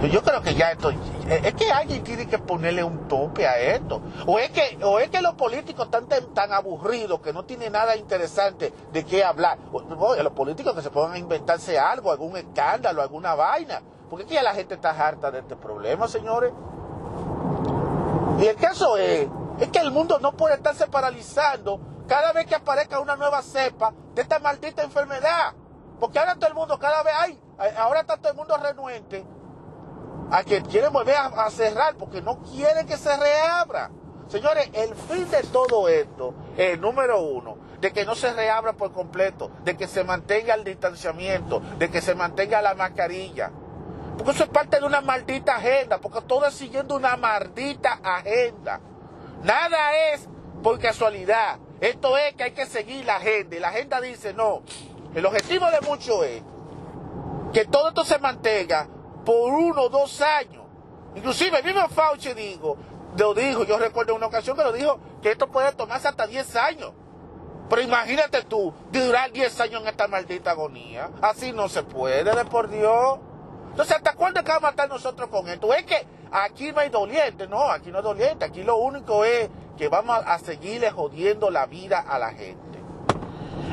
Yo 0.08 0.22
creo 0.22 0.40
que 0.40 0.54
ya 0.54 0.72
esto, 0.72 0.90
es 1.28 1.54
que 1.54 1.70
alguien 1.70 2.02
tiene 2.02 2.26
que 2.26 2.38
ponerle 2.38 2.82
un 2.82 3.06
tope 3.06 3.46
a 3.46 3.58
esto. 3.58 4.00
O 4.26 4.38
es 4.38 4.50
que, 4.50 4.78
o 4.82 4.98
es 4.98 5.10
que 5.10 5.20
los 5.20 5.34
políticos 5.34 5.90
están 5.92 6.06
tan, 6.32 6.52
aburridos 6.52 7.20
que 7.20 7.34
no 7.34 7.44
tienen 7.44 7.72
nada 7.72 7.96
interesante 7.96 8.72
de 8.92 9.04
qué 9.04 9.22
hablar. 9.22 9.58
Los 9.70 10.32
políticos 10.32 10.74
que 10.74 10.80
se 10.80 10.90
pongan 10.90 11.12
a 11.12 11.18
inventarse 11.18 11.78
algo, 11.78 12.10
algún 12.10 12.34
escándalo, 12.38 13.02
alguna 13.02 13.34
vaina. 13.34 13.82
Porque 14.08 14.24
aquí 14.24 14.34
ya 14.34 14.42
la 14.42 14.54
gente 14.54 14.74
está 14.74 14.90
harta 14.90 15.30
de 15.30 15.40
este 15.40 15.54
problema, 15.54 16.08
señores. 16.08 16.52
Y 18.38 18.46
el 18.46 18.56
caso 18.56 18.96
es, 18.96 19.28
es 19.60 19.68
que 19.68 19.80
el 19.80 19.90
mundo 19.90 20.18
no 20.18 20.32
puede 20.32 20.54
estarse 20.54 20.86
paralizando 20.86 21.78
cada 22.08 22.32
vez 22.32 22.46
que 22.46 22.54
aparezca 22.54 23.00
una 23.00 23.16
nueva 23.16 23.42
cepa 23.42 23.92
de 24.14 24.22
esta 24.22 24.38
maldita 24.38 24.82
enfermedad. 24.82 25.52
Porque 26.00 26.18
ahora 26.18 26.36
todo 26.36 26.48
el 26.48 26.54
mundo, 26.54 26.78
cada 26.78 27.02
vez 27.02 27.12
hay, 27.18 27.38
ahora 27.76 28.00
está 28.00 28.16
todo 28.16 28.30
el 28.30 28.38
mundo 28.38 28.56
renuente 28.56 29.26
a 30.30 30.44
que 30.44 30.62
quieren 30.62 30.92
volver 30.92 31.16
a, 31.16 31.50
cerrar 31.50 31.96
porque 31.96 32.22
no 32.22 32.38
quieren 32.42 32.86
que 32.86 32.96
se 32.96 33.16
reabra. 33.16 33.90
Señores, 34.28 34.70
el 34.74 34.94
fin 34.94 35.28
de 35.28 35.42
todo 35.52 35.88
esto 35.88 36.34
es, 36.56 36.78
número 36.78 37.20
uno, 37.20 37.56
de 37.80 37.92
que 37.92 38.04
no 38.04 38.14
se 38.14 38.32
reabra 38.32 38.74
por 38.74 38.92
completo, 38.92 39.50
de 39.64 39.76
que 39.76 39.88
se 39.88 40.04
mantenga 40.04 40.54
el 40.54 40.62
distanciamiento, 40.62 41.60
de 41.78 41.90
que 41.90 42.00
se 42.00 42.14
mantenga 42.14 42.62
la 42.62 42.74
mascarilla. 42.74 43.50
Porque 44.16 44.32
eso 44.32 44.44
es 44.44 44.50
parte 44.50 44.78
de 44.78 44.86
una 44.86 45.00
maldita 45.00 45.56
agenda, 45.56 45.98
porque 45.98 46.20
todo 46.22 46.46
es 46.46 46.54
siguiendo 46.54 46.94
una 46.94 47.16
maldita 47.16 47.98
agenda. 48.04 48.80
Nada 49.42 50.12
es 50.12 50.28
por 50.62 50.78
casualidad. 50.78 51.58
Esto 51.80 52.16
es 52.16 52.34
que 52.34 52.44
hay 52.44 52.52
que 52.52 52.66
seguir 52.66 53.04
la 53.06 53.16
agenda. 53.16 53.56
Y 53.56 53.58
la 53.58 53.68
agenda 53.68 54.00
dice, 54.00 54.32
no, 54.32 54.62
el 55.12 55.26
objetivo 55.26 55.66
de 55.70 55.80
muchos 55.80 56.24
es 56.24 56.42
que 57.52 57.64
todo 57.64 57.88
esto 57.88 58.04
se 58.04 58.18
mantenga 58.20 58.86
por 59.24 59.52
uno 59.52 59.82
o 59.82 59.88
dos 59.88 60.20
años. 60.20 60.64
Inclusive 61.14 61.62
mismo 61.62 61.88
Fauci 61.88 62.32
dijo, 62.34 62.76
lo 63.16 63.34
dijo, 63.34 63.64
yo 63.64 63.78
recuerdo 63.78 64.14
una 64.14 64.26
ocasión 64.26 64.56
que 64.56 64.62
lo 64.62 64.72
dijo, 64.72 64.98
que 65.22 65.32
esto 65.32 65.48
puede 65.48 65.72
tomarse 65.72 66.08
hasta 66.08 66.26
10 66.26 66.56
años. 66.56 66.92
Pero 67.68 67.82
imagínate 67.82 68.42
tú, 68.42 68.72
durar 68.90 69.30
10 69.32 69.60
años 69.60 69.82
en 69.82 69.88
esta 69.88 70.08
maldita 70.08 70.52
agonía. 70.52 71.10
Así 71.22 71.52
no 71.52 71.68
se 71.68 71.82
puede, 71.82 72.24
de 72.24 72.44
por 72.46 72.68
Dios. 72.68 73.18
Entonces, 73.70 73.96
¿hasta 73.96 74.14
cuándo 74.14 74.42
vamos 74.42 74.56
a 74.58 74.66
matar 74.66 74.88
nosotros 74.88 75.28
con 75.28 75.48
esto? 75.48 75.72
Es 75.72 75.84
que 75.84 76.04
aquí 76.32 76.72
no 76.72 76.80
hay 76.80 76.88
doliente, 76.88 77.46
no, 77.46 77.70
aquí 77.70 77.90
no 77.90 77.98
hay 77.98 78.04
doliente. 78.04 78.44
Aquí 78.44 78.64
lo 78.64 78.76
único 78.76 79.24
es 79.24 79.48
que 79.78 79.88
vamos 79.88 80.20
a 80.26 80.38
seguirle 80.40 80.90
jodiendo 80.90 81.50
la 81.50 81.66
vida 81.66 82.00
a 82.00 82.18
la 82.18 82.30
gente. 82.30 82.79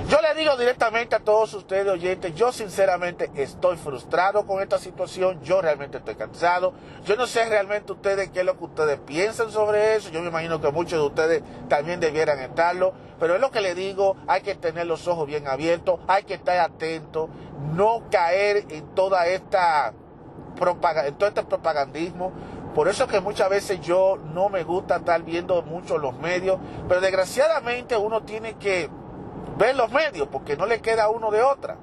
Yo 0.08 0.22
le 0.22 0.34
digo 0.36 0.56
directamente 0.56 1.18
a 1.18 1.20
todos 1.20 1.54
ustedes 1.54 1.86
oyentes, 1.86 2.34
yo 2.34 2.54
sinceramente 2.54 3.30
estoy 3.36 3.76
frustrado 3.76 4.46
con 4.46 4.62
esta 4.62 4.80
situación, 4.80 5.42
yo 5.44 5.62
realmente 5.62 5.98
estoy 5.98 6.16
cansado, 6.16 6.74
yo 7.04 7.18
no 7.18 7.28
sé 7.28 7.44
realmente 7.50 7.92
ustedes 7.92 8.30
qué 8.30 8.40
es 8.40 8.46
lo 8.46 8.58
que 8.58 8.64
ustedes 8.64 9.00
piensan 9.02 9.52
sobre 9.52 9.96
eso, 9.96 10.10
yo 10.10 10.22
me 10.22 10.30
imagino 10.30 10.62
que 10.62 10.72
muchos 10.72 10.98
de 10.98 11.06
ustedes 11.06 11.44
también 11.68 12.00
debieran 12.00 12.40
estarlo, 12.40 12.94
pero 13.20 13.36
es 13.36 13.42
lo 13.42 13.52
que 13.52 13.60
le 13.60 13.76
digo, 13.76 14.16
hay 14.28 14.44
que 14.44 14.56
tener 14.56 14.88
los 14.88 15.10
ojos 15.10 15.28
bien 15.28 15.46
abiertos, 15.46 16.00
hay 16.08 16.24
que 16.24 16.36
estar 16.36 16.58
atentos, 16.58 17.30
no 17.74 18.04
caer 18.10 18.64
en 18.70 18.96
toda 18.96 19.28
esta 19.28 19.94
propaganda, 20.56 21.10
en 21.10 21.16
todo 21.16 21.28
este 21.28 21.44
propagandismo, 21.44 22.32
por 22.74 22.88
eso 22.88 23.08
que 23.08 23.20
muchas 23.20 23.50
veces 23.50 23.82
yo 23.82 24.18
no 24.34 24.48
me 24.48 24.64
gusta 24.64 24.96
estar 24.96 25.22
viendo 25.24 25.62
mucho 25.64 25.98
los 25.98 26.18
medios, 26.18 26.60
pero 26.88 27.02
desgraciadamente 27.02 27.98
uno 27.98 28.24
tiene 28.24 28.54
que 28.54 28.90
ver 29.58 29.76
los 29.76 29.92
medios, 29.92 30.28
porque 30.28 30.58
no 30.58 30.66
le 30.66 30.82
queda 30.82 31.10
uno 31.10 31.32
de 31.32 31.42
otra. 31.42 31.78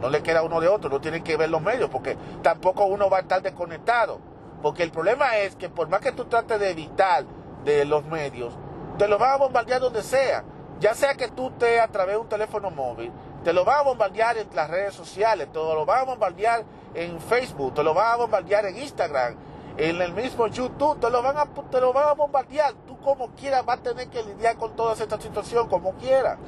No 0.00 0.08
le 0.08 0.22
queda 0.22 0.42
uno 0.42 0.60
de 0.60 0.68
otro, 0.68 0.88
no 0.88 1.00
tiene 1.00 1.22
que 1.22 1.36
ver 1.36 1.50
los 1.50 1.60
medios, 1.60 1.90
porque 1.90 2.16
tampoco 2.42 2.86
uno 2.86 3.10
va 3.10 3.18
a 3.18 3.20
estar 3.20 3.42
desconectado. 3.42 4.18
Porque 4.62 4.82
el 4.82 4.90
problema 4.90 5.36
es 5.38 5.56
que 5.56 5.68
por 5.68 5.88
más 5.88 6.00
que 6.00 6.12
tú 6.12 6.24
trates 6.24 6.58
de 6.58 6.70
evitar 6.70 7.24
de 7.64 7.84
los 7.84 8.04
medios, 8.04 8.54
te 8.98 9.08
lo 9.08 9.18
van 9.18 9.32
a 9.32 9.36
bombardear 9.36 9.80
donde 9.80 10.02
sea. 10.02 10.44
Ya 10.80 10.94
sea 10.94 11.14
que 11.14 11.28
tú 11.28 11.48
estés 11.48 11.80
a 11.80 11.88
través 11.88 12.14
de 12.14 12.20
un 12.20 12.28
teléfono 12.28 12.70
móvil, 12.70 13.12
te 13.44 13.52
lo 13.52 13.64
van 13.66 13.80
a 13.80 13.82
bombardear 13.82 14.38
en 14.38 14.48
las 14.54 14.70
redes 14.70 14.94
sociales, 14.94 15.52
te 15.52 15.58
lo 15.58 15.84
van 15.84 16.00
a 16.00 16.04
bombardear 16.04 16.64
en 16.94 17.20
Facebook, 17.20 17.74
te 17.74 17.82
lo 17.82 17.92
van 17.92 18.12
a 18.12 18.16
bombardear 18.16 18.64
en 18.64 18.78
Instagram, 18.78 19.36
en 19.76 20.00
el 20.00 20.12
mismo 20.12 20.46
YouTube, 20.46 20.98
te 20.98 21.10
lo 21.10 21.22
van 21.22 21.36
a, 21.36 21.44
te 21.44 21.80
lo 21.80 21.92
van 21.92 22.08
a 22.08 22.12
bombardear. 22.12 22.72
Tú 22.86 22.98
como 23.00 23.28
quieras 23.34 23.64
vas 23.64 23.78
a 23.78 23.82
tener 23.82 24.08
que 24.08 24.22
lidiar 24.22 24.56
con 24.56 24.74
toda 24.74 24.94
esta 24.94 25.20
situación, 25.20 25.68
como 25.68 25.92
quieras. 25.94 26.38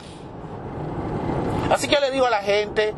Así 1.73 1.88
que 1.88 1.99
le 2.00 2.11
digo 2.11 2.26
a 2.26 2.31
la 2.31 2.43
gente, 2.43 2.93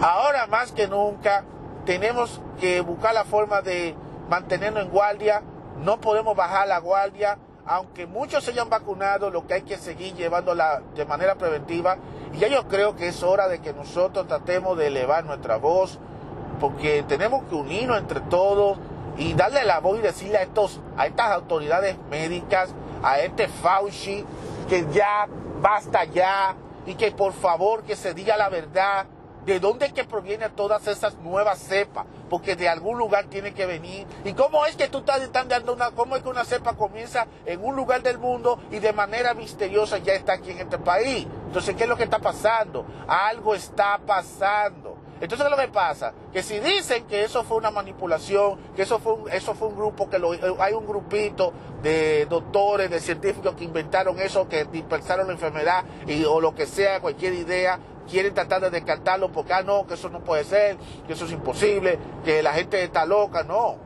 ahora 0.00 0.48
más 0.48 0.72
que 0.72 0.88
nunca 0.88 1.44
tenemos 1.86 2.40
que 2.60 2.80
buscar 2.80 3.14
la 3.14 3.24
forma 3.24 3.62
de 3.62 3.94
mantenernos 4.28 4.82
en 4.82 4.90
guardia, 4.90 5.42
no 5.84 6.00
podemos 6.00 6.34
bajar 6.34 6.66
la 6.66 6.80
guardia, 6.80 7.38
aunque 7.64 8.08
muchos 8.08 8.42
se 8.42 8.50
hayan 8.50 8.68
vacunado, 8.68 9.30
lo 9.30 9.46
que 9.46 9.54
hay 9.54 9.62
que 9.62 9.76
seguir 9.76 10.14
llevándola 10.14 10.82
de 10.96 11.04
manera 11.04 11.36
preventiva. 11.36 11.98
Y 12.32 12.38
ya 12.38 12.48
yo 12.48 12.66
creo 12.66 12.96
que 12.96 13.06
es 13.06 13.22
hora 13.22 13.46
de 13.46 13.60
que 13.60 13.72
nosotros 13.72 14.26
tratemos 14.26 14.76
de 14.76 14.88
elevar 14.88 15.24
nuestra 15.24 15.56
voz, 15.56 16.00
porque 16.58 17.04
tenemos 17.06 17.44
que 17.44 17.54
unirnos 17.54 17.98
entre 17.98 18.18
todos 18.22 18.78
y 19.16 19.34
darle 19.34 19.62
la 19.62 19.78
voz 19.78 19.96
y 19.96 20.02
decirle 20.02 20.38
a, 20.38 20.42
estos, 20.42 20.80
a 20.96 21.06
estas 21.06 21.30
autoridades 21.30 21.96
médicas, 22.10 22.74
a 23.00 23.20
este 23.20 23.46
Fauci, 23.46 24.24
que 24.68 24.88
ya 24.90 25.28
basta 25.60 26.02
ya, 26.02 26.56
y 26.88 26.94
que 26.94 27.12
por 27.12 27.34
favor 27.34 27.84
que 27.84 27.94
se 27.94 28.14
diga 28.14 28.38
la 28.38 28.48
verdad 28.48 29.06
de 29.44 29.60
dónde 29.60 29.86
es 29.86 29.92
que 29.92 30.04
provienen 30.04 30.50
todas 30.56 30.86
esas 30.86 31.14
nuevas 31.18 31.58
cepas, 31.58 32.06
porque 32.28 32.56
de 32.56 32.68
algún 32.68 32.98
lugar 32.98 33.26
tiene 33.26 33.54
que 33.54 33.66
venir. 33.66 34.06
¿Y 34.24 34.32
cómo 34.32 34.64
es 34.66 34.76
que 34.76 34.88
tú 34.88 34.98
estás, 34.98 35.30
dando 35.32 35.72
una, 35.72 35.90
cómo 35.92 36.16
es 36.16 36.22
que 36.22 36.28
una 36.28 36.44
cepa 36.44 36.74
comienza 36.74 37.26
en 37.46 37.64
un 37.64 37.76
lugar 37.76 38.02
del 38.02 38.18
mundo 38.18 38.58
y 38.70 38.78
de 38.78 38.92
manera 38.92 39.32
misteriosa 39.34 39.98
ya 39.98 40.14
está 40.14 40.34
aquí 40.34 40.50
en 40.50 40.60
este 40.60 40.78
país? 40.78 41.26
Entonces, 41.46 41.74
¿qué 41.76 41.84
es 41.84 41.88
lo 41.88 41.96
que 41.96 42.04
está 42.04 42.18
pasando? 42.18 42.84
Algo 43.06 43.54
está 43.54 43.98
pasando. 44.06 44.97
Entonces, 45.20 45.38
¿qué 45.46 45.52
es 45.52 45.58
lo 45.58 45.64
que 45.64 45.72
pasa? 45.72 46.12
Que 46.32 46.42
si 46.42 46.60
dicen 46.60 47.04
que 47.06 47.24
eso 47.24 47.42
fue 47.42 47.56
una 47.56 47.70
manipulación, 47.70 48.58
que 48.76 48.82
eso 48.82 48.98
fue 48.98 49.14
un, 49.14 49.30
eso 49.30 49.54
fue 49.54 49.68
un 49.68 49.76
grupo, 49.76 50.08
que 50.08 50.18
lo, 50.18 50.30
hay 50.60 50.74
un 50.74 50.86
grupito 50.86 51.52
de 51.82 52.26
doctores, 52.26 52.88
de 52.90 53.00
científicos 53.00 53.54
que 53.56 53.64
inventaron 53.64 54.18
eso, 54.20 54.48
que 54.48 54.64
dispersaron 54.64 55.26
la 55.26 55.32
enfermedad 55.32 55.84
y, 56.06 56.24
o 56.24 56.40
lo 56.40 56.54
que 56.54 56.66
sea, 56.66 57.00
cualquier 57.00 57.34
idea, 57.34 57.80
quieren 58.08 58.32
tratar 58.32 58.60
de 58.60 58.70
descartarlo 58.70 59.30
porque, 59.30 59.52
ah, 59.52 59.62
no, 59.62 59.86
que 59.86 59.94
eso 59.94 60.08
no 60.08 60.20
puede 60.20 60.44
ser, 60.44 60.76
que 61.06 61.12
eso 61.12 61.24
es 61.24 61.32
imposible, 61.32 61.98
que 62.24 62.42
la 62.42 62.52
gente 62.52 62.82
está 62.82 63.04
loca, 63.04 63.42
no. 63.42 63.76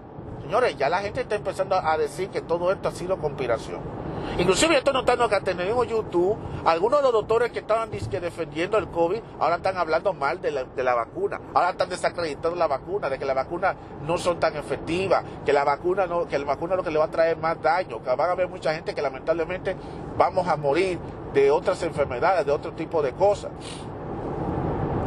Señores, 0.43 0.77
ya 0.77 0.89
la 0.89 1.01
gente 1.01 1.23
está 1.23 1.37
empezando 1.37 1.77
a 1.77 1.97
decir 1.97 2.29
que 2.29 2.43
todo 2.43 2.73
esto 2.73 2.89
ha 2.89 2.93
sido 2.93 3.17
conspiración. 3.19 4.02
Inclusive 4.39 4.73
yo 4.73 4.79
estoy 4.79 4.95
notando 4.95 5.29
que 5.29 5.41
tenemos 5.41 5.87
YouTube, 5.87 6.37
algunos 6.65 7.01
de 7.01 7.05
los 7.05 7.13
doctores 7.13 7.53
que 7.53 7.61
estaban 7.61 7.91
defendiendo 7.91 8.79
el 8.79 8.89
COVID, 8.89 9.21
ahora 9.39 9.57
están 9.57 9.77
hablando 9.77 10.13
mal 10.13 10.41
de 10.41 10.51
la, 10.51 10.95
vacuna, 10.95 11.41
ahora 11.55 11.71
están 11.71 11.89
desacreditando 11.89 12.57
la 12.57 12.67
vacuna, 12.67 13.11
de 13.11 13.19
que 13.19 13.25
la 13.25 13.35
vacuna 13.35 13.75
no 14.07 14.17
son 14.19 14.41
tan 14.41 14.57
efectivas, 14.57 15.23
que 15.45 15.53
la 15.53 15.65
vacuna 15.65 16.07
no, 16.07 16.27
que 16.27 16.39
la 16.39 16.47
vacuna 16.47 16.77
lo 16.77 16.83
que 16.83 16.91
le 16.91 16.99
va 16.99 17.07
a 17.07 17.11
traer 17.11 17.37
más 17.37 17.61
daño, 17.61 18.03
que 18.03 18.09
van 18.09 18.29
a 18.29 18.33
haber 18.33 18.49
mucha 18.49 18.75
gente 18.75 18.95
que 18.95 19.03
lamentablemente 19.03 19.77
vamos 20.17 20.49
a 20.49 20.57
morir 20.57 20.99
de 21.33 21.51
otras 21.51 21.83
enfermedades, 21.83 22.47
de 22.47 22.53
otro 22.53 22.73
tipo 22.73 23.03
de 23.03 23.13
cosas. 23.13 23.51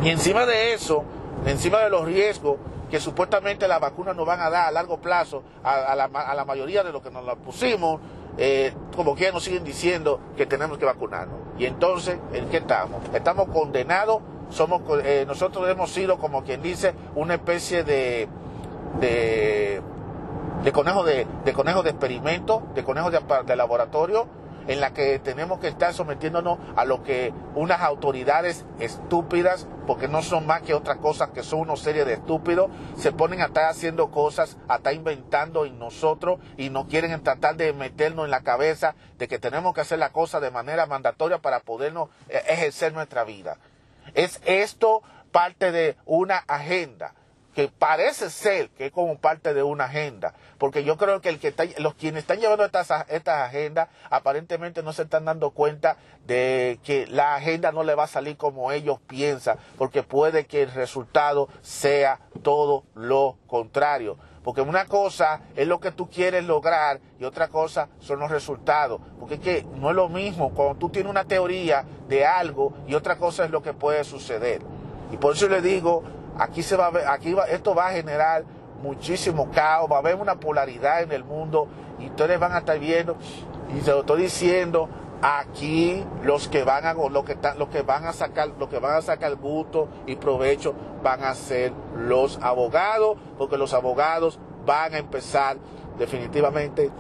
Y 0.03 0.09
encima 0.09 0.45
de 0.45 0.73
eso, 0.73 1.03
encima 1.45 1.79
de 1.79 1.89
los 1.89 2.05
riesgos 2.05 2.57
que 2.89 2.99
supuestamente 2.99 3.67
la 3.67 3.79
vacuna 3.79 4.13
nos 4.13 4.25
van 4.25 4.39
a 4.41 4.49
dar 4.49 4.67
a 4.67 4.71
largo 4.71 4.99
plazo 4.99 5.43
a, 5.63 5.95
la, 5.95 6.45
mayoría 6.45 6.83
de 6.83 6.91
los 6.91 7.01
que 7.01 7.09
nos 7.09 7.25
la 7.25 7.35
pusimos, 7.35 7.99
eh, 8.37 8.73
como 8.95 9.15
que 9.15 9.31
nos 9.31 9.43
siguen 9.43 9.63
diciendo 9.63 10.19
que 10.35 10.45
tenemos 10.45 10.77
que 10.77 10.85
vacunarnos. 10.85 11.37
Y 11.57 11.65
entonces, 11.65 12.17
¿en 12.33 12.49
qué 12.49 12.57
estamos? 12.57 13.01
Estamos 13.13 13.47
condenados, 13.49 14.21
somos, 14.49 14.81
eh, 15.03 15.25
nosotros 15.27 15.67
hemos 15.69 15.91
sido, 15.91 16.17
como 16.17 16.43
quien 16.43 16.61
dice, 16.61 16.93
una 17.15 17.35
especie 17.35 17.83
de, 17.83 18.27
de, 18.99 19.81
de 20.63 20.71
conejo 20.71 21.03
de, 21.03 21.25
de 21.43 21.53
conejo 21.53 21.83
de 21.83 21.91
experimento, 21.91 22.63
de 22.73 22.83
conejo 22.83 23.11
de, 23.11 23.19
de 23.45 23.55
laboratorio, 23.55 24.27
en 24.67 24.79
la 24.79 24.93
que 24.93 25.19
tenemos 25.19 25.59
que 25.59 25.67
estar 25.67 25.93
sometiéndonos 25.93 26.59
a 26.75 26.85
lo 26.85 27.03
que 27.03 27.33
unas 27.55 27.81
autoridades 27.81 28.65
estúpidas, 28.79 29.67
porque 29.87 30.07
no 30.07 30.21
son 30.21 30.45
más 30.47 30.61
que 30.61 30.73
otra 30.73 30.97
cosa 30.97 31.31
que 31.31 31.43
son 31.43 31.61
una 31.61 31.75
serie 31.75 32.05
de 32.05 32.13
estúpidos, 32.13 32.69
se 32.97 33.11
ponen 33.11 33.41
a 33.41 33.45
estar 33.45 33.65
haciendo 33.65 34.11
cosas, 34.11 34.57
a 34.67 34.77
estar 34.77 34.93
inventando 34.93 35.65
en 35.65 35.79
nosotros 35.79 36.39
y 36.57 36.69
no 36.69 36.87
quieren 36.87 37.21
tratar 37.23 37.55
de 37.55 37.73
meternos 37.73 38.25
en 38.25 38.31
la 38.31 38.41
cabeza 38.41 38.95
de 39.17 39.27
que 39.27 39.39
tenemos 39.39 39.73
que 39.73 39.81
hacer 39.81 39.99
la 39.99 40.11
cosa 40.11 40.39
de 40.39 40.51
manera 40.51 40.85
mandatoria 40.85 41.39
para 41.39 41.59
podernos 41.59 42.09
eh, 42.29 42.41
ejercer 42.47 42.93
nuestra 42.93 43.23
vida. 43.23 43.57
Es 44.13 44.41
esto 44.45 45.01
parte 45.31 45.71
de 45.71 45.97
una 46.05 46.37
agenda 46.47 47.13
que 47.55 47.69
parece 47.69 48.29
ser 48.29 48.69
que 48.71 48.87
es 48.87 48.91
como 48.91 49.17
parte 49.17 49.53
de 49.53 49.63
una 49.63 49.85
agenda, 49.85 50.33
porque 50.57 50.83
yo 50.83 50.97
creo 50.97 51.21
que 51.21 51.29
el 51.29 51.39
que 51.39 51.53
los 51.79 51.95
quienes 51.95 52.23
están 52.23 52.39
llevando 52.39 52.65
estas, 52.65 52.91
estas 53.07 53.47
agendas 53.47 53.87
aparentemente 54.09 54.83
no 54.83 54.91
se 54.91 55.03
están 55.03 55.23
dando 55.23 55.51
cuenta 55.51 55.95
de 56.27 56.79
que 56.83 57.07
la 57.07 57.35
agenda 57.35 57.71
no 57.71 57.83
le 57.83 57.95
va 57.95 58.03
a 58.03 58.07
salir 58.07 58.35
como 58.35 58.73
ellos 58.73 58.99
piensan, 59.07 59.57
porque 59.77 60.03
puede 60.03 60.45
que 60.45 60.63
el 60.63 60.71
resultado 60.71 61.47
sea 61.61 62.19
todo 62.43 62.83
lo 62.93 63.37
contrario. 63.47 64.17
Porque 64.43 64.61
una 64.61 64.85
cosa 64.85 65.41
es 65.55 65.67
lo 65.67 65.79
que 65.79 65.91
tú 65.91 66.07
quieres 66.07 66.45
lograr 66.45 66.99
y 67.19 67.23
otra 67.23 67.47
cosa 67.47 67.89
son 67.99 68.19
los 68.19 68.29
resultados. 68.29 69.01
Porque 69.19 69.35
es 69.35 69.39
que 69.39 69.65
no 69.77 69.89
es 69.89 69.95
lo 69.95 70.07
mismo 70.07 70.53
cuando 70.53 70.75
tú 70.75 70.89
tienes 70.89 71.09
una 71.09 71.23
teoría 71.23 71.83
de 72.07 72.27
algo 72.27 72.71
y 72.85 72.93
otra 72.93 73.17
cosa 73.17 73.45
es 73.45 73.49
lo 73.49 73.63
que 73.63 73.73
puede 73.73 74.03
suceder. 74.03 74.61
Y 75.11 75.17
por 75.17 75.33
eso 75.33 75.49
le 75.49 75.61
digo, 75.63 76.03
Aquí 76.37 76.63
se 76.63 76.75
va 76.75 76.87
a 76.87 76.89
ver, 76.91 77.07
aquí 77.07 77.33
va, 77.33 77.45
esto 77.45 77.73
va 77.73 77.87
a 77.87 77.91
generar 77.91 78.43
muchísimo 78.81 79.49
caos, 79.51 79.89
va 79.91 79.97
a 79.97 79.99
haber 79.99 80.15
una 80.15 80.35
polaridad 80.35 81.01
en 81.01 81.11
el 81.11 81.23
mundo 81.23 81.67
y 81.99 82.07
ustedes 82.07 82.39
van 82.39 82.53
a 82.53 82.59
estar 82.59 82.77
viendo 82.77 83.15
y 83.75 83.81
se 83.81 83.91
lo 83.91 84.01
estoy 84.01 84.23
diciendo 84.23 84.89
aquí 85.21 86.03
los 86.23 86.47
que 86.47 86.63
van 86.63 86.85
a 86.85 86.93
lo 86.93 87.23
que 87.23 87.37
lo 87.57 87.69
que 87.69 87.81
van 87.81 88.05
a 88.05 88.13
sacar 88.13 88.49
lo 88.59 88.69
que 88.69 88.79
van 88.79 88.95
a 88.97 89.01
sacar 89.01 89.35
gusto 89.35 89.87
y 90.05 90.17
provecho 90.17 90.75
van 91.03 91.23
a 91.23 91.33
ser 91.33 91.71
los 91.95 92.37
abogados 92.41 93.17
porque 93.37 93.57
los 93.57 93.73
abogados 93.73 94.39
van 94.65 94.93
a 94.93 94.97
empezar 94.97 95.57
definitivamente 95.97 96.91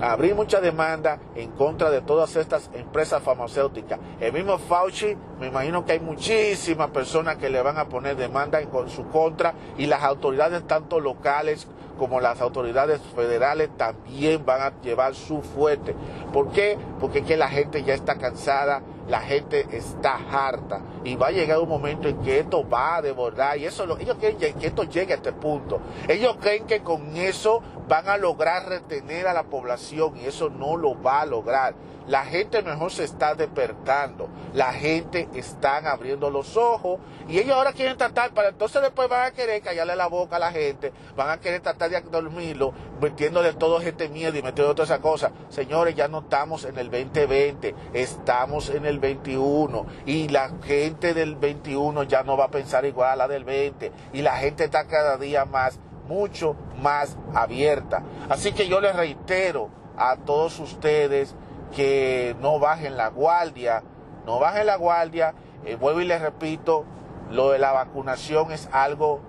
abrir 0.00 0.34
mucha 0.34 0.60
demanda 0.60 1.18
en 1.34 1.50
contra 1.52 1.90
de 1.90 2.00
todas 2.00 2.36
estas 2.36 2.70
empresas 2.74 3.22
farmacéuticas. 3.22 3.98
El 4.20 4.32
mismo 4.32 4.58
Fauci, 4.58 5.16
me 5.38 5.48
imagino 5.48 5.84
que 5.84 5.92
hay 5.92 6.00
muchísimas 6.00 6.90
personas 6.90 7.36
que 7.36 7.50
le 7.50 7.62
van 7.62 7.78
a 7.78 7.88
poner 7.88 8.16
demanda 8.16 8.60
en 8.60 8.68
su 8.88 9.08
contra 9.08 9.54
y 9.78 9.86
las 9.86 10.02
autoridades 10.02 10.66
tanto 10.66 11.00
locales 11.00 11.66
como 11.98 12.20
las 12.20 12.40
autoridades 12.40 13.00
federales 13.14 13.70
también 13.76 14.44
van 14.44 14.62
a 14.62 14.80
llevar 14.82 15.14
su 15.14 15.42
fuerte. 15.42 15.94
¿Por 16.32 16.50
qué? 16.50 16.76
Porque 17.00 17.20
es 17.20 17.24
que 17.24 17.36
la 17.36 17.48
gente 17.48 17.84
ya 17.84 17.94
está 17.94 18.16
cansada, 18.16 18.82
la 19.08 19.20
gente 19.20 19.66
está 19.70 20.18
harta 20.30 20.80
y 21.04 21.16
va 21.16 21.28
a 21.28 21.30
llegar 21.30 21.58
un 21.58 21.68
momento 21.68 22.08
en 22.08 22.20
que 22.22 22.38
esto 22.40 22.66
va 22.68 22.96
a 22.96 23.02
desbordar 23.02 23.58
y 23.58 23.66
eso 23.66 23.84
ellos 23.98 24.16
quieren 24.18 24.38
que 24.38 24.66
esto 24.66 24.84
llegue 24.84 25.12
a 25.12 25.16
este 25.16 25.32
punto. 25.32 25.80
Ellos 26.08 26.36
creen 26.40 26.66
que 26.66 26.82
con 26.82 27.16
eso 27.16 27.62
van 27.88 28.08
a 28.08 28.16
lograr 28.16 28.68
retener 28.68 29.26
a 29.26 29.34
la 29.34 29.44
población 29.44 30.16
y 30.16 30.26
eso 30.26 30.48
no 30.48 30.76
lo 30.76 31.00
va 31.00 31.20
a 31.20 31.26
lograr. 31.26 31.74
La 32.06 32.24
gente 32.24 32.62
mejor 32.62 32.92
se 32.92 33.04
está 33.04 33.34
despertando, 33.34 34.28
la 34.52 34.72
gente 34.72 35.28
está 35.34 35.78
abriendo 35.90 36.28
los 36.28 36.56
ojos. 36.56 37.00
Y 37.28 37.38
ellos 37.38 37.56
ahora 37.56 37.72
quieren 37.72 37.96
tratar, 37.96 38.34
para 38.34 38.50
entonces 38.50 38.82
después 38.82 39.08
van 39.08 39.26
a 39.26 39.30
querer 39.30 39.62
callarle 39.62 39.96
la 39.96 40.08
boca 40.08 40.36
a 40.36 40.38
la 40.38 40.52
gente, 40.52 40.92
van 41.16 41.30
a 41.30 41.40
querer 41.40 41.62
tratar 41.62 41.90
de 41.90 42.00
dormirlo, 42.02 42.74
metiéndole 43.00 43.54
todo 43.54 43.80
este 43.80 44.08
miedo 44.08 44.36
y 44.36 44.42
metiendo 44.42 44.74
todas 44.74 44.90
esas 44.90 45.00
cosas. 45.00 45.32
Señores, 45.48 45.94
ya 45.94 46.08
no 46.08 46.20
estamos 46.20 46.64
en 46.64 46.76
el 46.78 46.90
2020, 46.90 47.74
estamos 47.94 48.68
en 48.68 48.84
el 48.84 48.98
21 48.98 49.86
y 50.04 50.28
la 50.28 50.50
gente 50.62 51.14
del 51.14 51.36
21 51.36 52.02
ya 52.02 52.22
no 52.22 52.36
va 52.36 52.46
a 52.46 52.50
pensar 52.50 52.84
igual 52.84 53.12
a 53.12 53.16
la 53.16 53.28
del 53.28 53.44
20 53.44 53.92
y 54.12 54.22
la 54.22 54.36
gente 54.36 54.64
está 54.64 54.86
cada 54.86 55.16
día 55.16 55.46
más 55.46 55.78
mucho 56.06 56.56
más 56.80 57.16
abierta. 57.34 58.02
Así 58.28 58.52
que 58.52 58.68
yo 58.68 58.80
les 58.80 58.94
reitero 58.94 59.70
a 59.96 60.16
todos 60.16 60.58
ustedes 60.58 61.34
que 61.74 62.36
no 62.40 62.58
bajen 62.58 62.96
la 62.96 63.08
guardia, 63.08 63.82
no 64.26 64.38
bajen 64.38 64.66
la 64.66 64.76
guardia. 64.76 65.34
Eh, 65.64 65.76
vuelvo 65.76 66.00
y 66.00 66.04
les 66.04 66.20
repito, 66.20 66.84
lo 67.30 67.50
de 67.50 67.58
la 67.58 67.72
vacunación 67.72 68.52
es 68.52 68.68
algo 68.72 69.20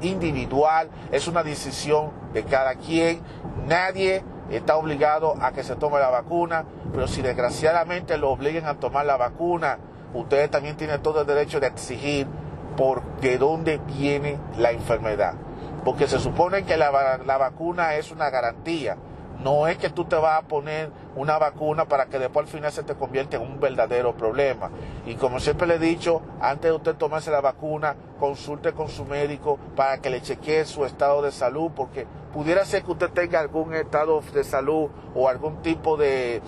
individual, 0.00 0.90
es 1.12 1.28
una 1.28 1.42
decisión 1.42 2.10
de 2.32 2.44
cada 2.44 2.74
quien. 2.74 3.22
Nadie 3.66 4.24
está 4.50 4.76
obligado 4.76 5.36
a 5.40 5.52
que 5.52 5.62
se 5.62 5.76
tome 5.76 5.98
la 5.98 6.10
vacuna, 6.10 6.64
pero 6.92 7.06
si 7.06 7.22
desgraciadamente 7.22 8.18
lo 8.18 8.30
obliguen 8.30 8.66
a 8.66 8.78
tomar 8.78 9.06
la 9.06 9.16
vacuna, 9.16 9.78
ustedes 10.14 10.50
también 10.50 10.76
tienen 10.76 11.02
todo 11.02 11.20
el 11.20 11.26
derecho 11.26 11.60
de 11.60 11.68
exigir 11.68 12.26
por 12.76 13.02
de 13.20 13.38
dónde 13.38 13.78
viene 13.78 14.38
la 14.56 14.70
enfermedad 14.70 15.34
porque 15.84 16.06
se 16.06 16.18
supone 16.18 16.64
que 16.64 16.76
la, 16.76 16.90
vacuna 16.90 17.94
es 17.94 18.10
una 18.10 18.30
garantía. 18.30 18.96
No 19.42 19.66
es 19.66 19.78
que 19.78 19.88
tú 19.88 20.04
te 20.04 20.16
vas 20.16 20.38
a 20.38 20.46
poner 20.46 20.90
una 21.16 21.38
vacuna 21.38 21.86
para 21.86 22.06
que 22.06 22.18
después 22.18 22.46
al 22.46 22.52
final 22.52 22.72
se 22.72 22.82
te 22.82 22.94
convierta 22.94 23.36
en 23.36 23.42
un 23.42 23.60
verdadero 23.60 24.14
problema. 24.16 24.70
Y 25.06 25.14
como 25.14 25.40
siempre 25.40 25.66
le 25.66 25.74
he 25.74 25.78
dicho, 25.78 26.22
antes 26.40 26.70
de 26.70 26.76
usted 26.76 26.94
tomarse 26.94 27.30
la 27.30 27.40
vacuna, 27.40 27.96
consulte 28.18 28.72
con 28.72 28.88
su 28.88 29.04
médico 29.04 29.58
para 29.76 29.98
que 29.98 30.10
le 30.10 30.22
chequee 30.22 30.64
su 30.64 30.84
estado 30.84 31.22
de 31.22 31.32
salud, 31.32 31.70
porque 31.74 32.06
pudiera 32.32 32.64
ser 32.64 32.82
que 32.82 32.92
usted 32.92 33.10
tenga 33.10 33.40
algún 33.40 33.74
estado 33.74 34.22
de 34.32 34.44
salud 34.44 34.88
o 35.14 35.28
algún 35.28 35.62
tipo 35.62 35.96
de 35.96 36.42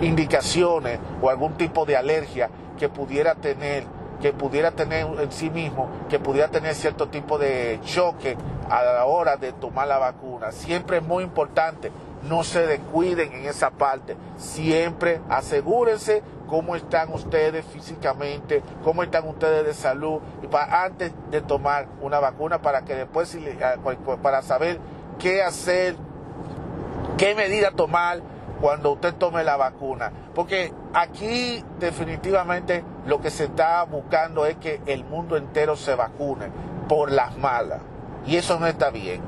indicaciones 0.00 0.98
o 1.22 1.30
algún 1.30 1.54
tipo 1.54 1.84
de 1.84 1.96
alergia 1.96 2.50
que 2.78 2.88
pudiera 2.88 3.34
tener 3.34 3.84
que 4.20 4.32
pudiera 4.32 4.70
tener 4.70 5.06
en 5.20 5.32
sí 5.32 5.50
mismo, 5.50 5.88
que 6.08 6.18
pudiera 6.18 6.48
tener 6.48 6.74
cierto 6.74 7.08
tipo 7.08 7.36
de 7.36 7.78
choque 7.84 8.36
a 8.70 8.82
la 8.82 9.04
hora 9.04 9.36
de 9.36 9.52
tomar 9.52 9.88
la 9.88 9.98
vacuna. 9.98 10.50
Siempre 10.50 10.98
es 10.98 11.02
muy 11.02 11.24
importante, 11.24 11.92
no 12.28 12.44
se 12.44 12.66
descuiden 12.66 13.32
en 13.32 13.44
esa 13.46 13.70
parte. 13.70 14.16
Siempre 14.36 15.20
asegúrense 15.28 16.22
cómo 16.48 16.76
están 16.76 17.12
ustedes 17.12 17.64
físicamente, 17.66 18.62
cómo 18.82 19.02
están 19.02 19.26
ustedes 19.28 19.64
de 19.64 19.74
salud 19.74 20.20
y 20.42 20.46
para, 20.46 20.84
antes 20.84 21.12
de 21.30 21.40
tomar 21.40 21.88
una 22.00 22.20
vacuna 22.20 22.60
para 22.60 22.84
que 22.84 22.94
después 22.94 23.36
para 24.22 24.42
saber 24.42 24.78
qué 25.18 25.42
hacer, 25.42 25.96
qué 27.16 27.34
medida 27.34 27.70
tomar 27.70 28.20
cuando 28.60 28.92
usted 28.92 29.14
tome 29.14 29.44
la 29.44 29.56
vacuna. 29.56 30.12
Porque 30.34 30.72
aquí 30.92 31.64
definitivamente 31.78 32.84
lo 33.06 33.20
que 33.20 33.30
se 33.30 33.44
está 33.44 33.82
buscando 33.84 34.46
es 34.46 34.56
que 34.56 34.80
el 34.86 35.04
mundo 35.04 35.36
entero 35.36 35.76
se 35.76 35.94
vacune 35.94 36.46
por 36.88 37.10
las 37.12 37.36
malas. 37.36 37.80
Y 38.26 38.36
eso 38.36 38.58
no 38.58 38.66
está 38.66 38.90
bien. 38.90 39.20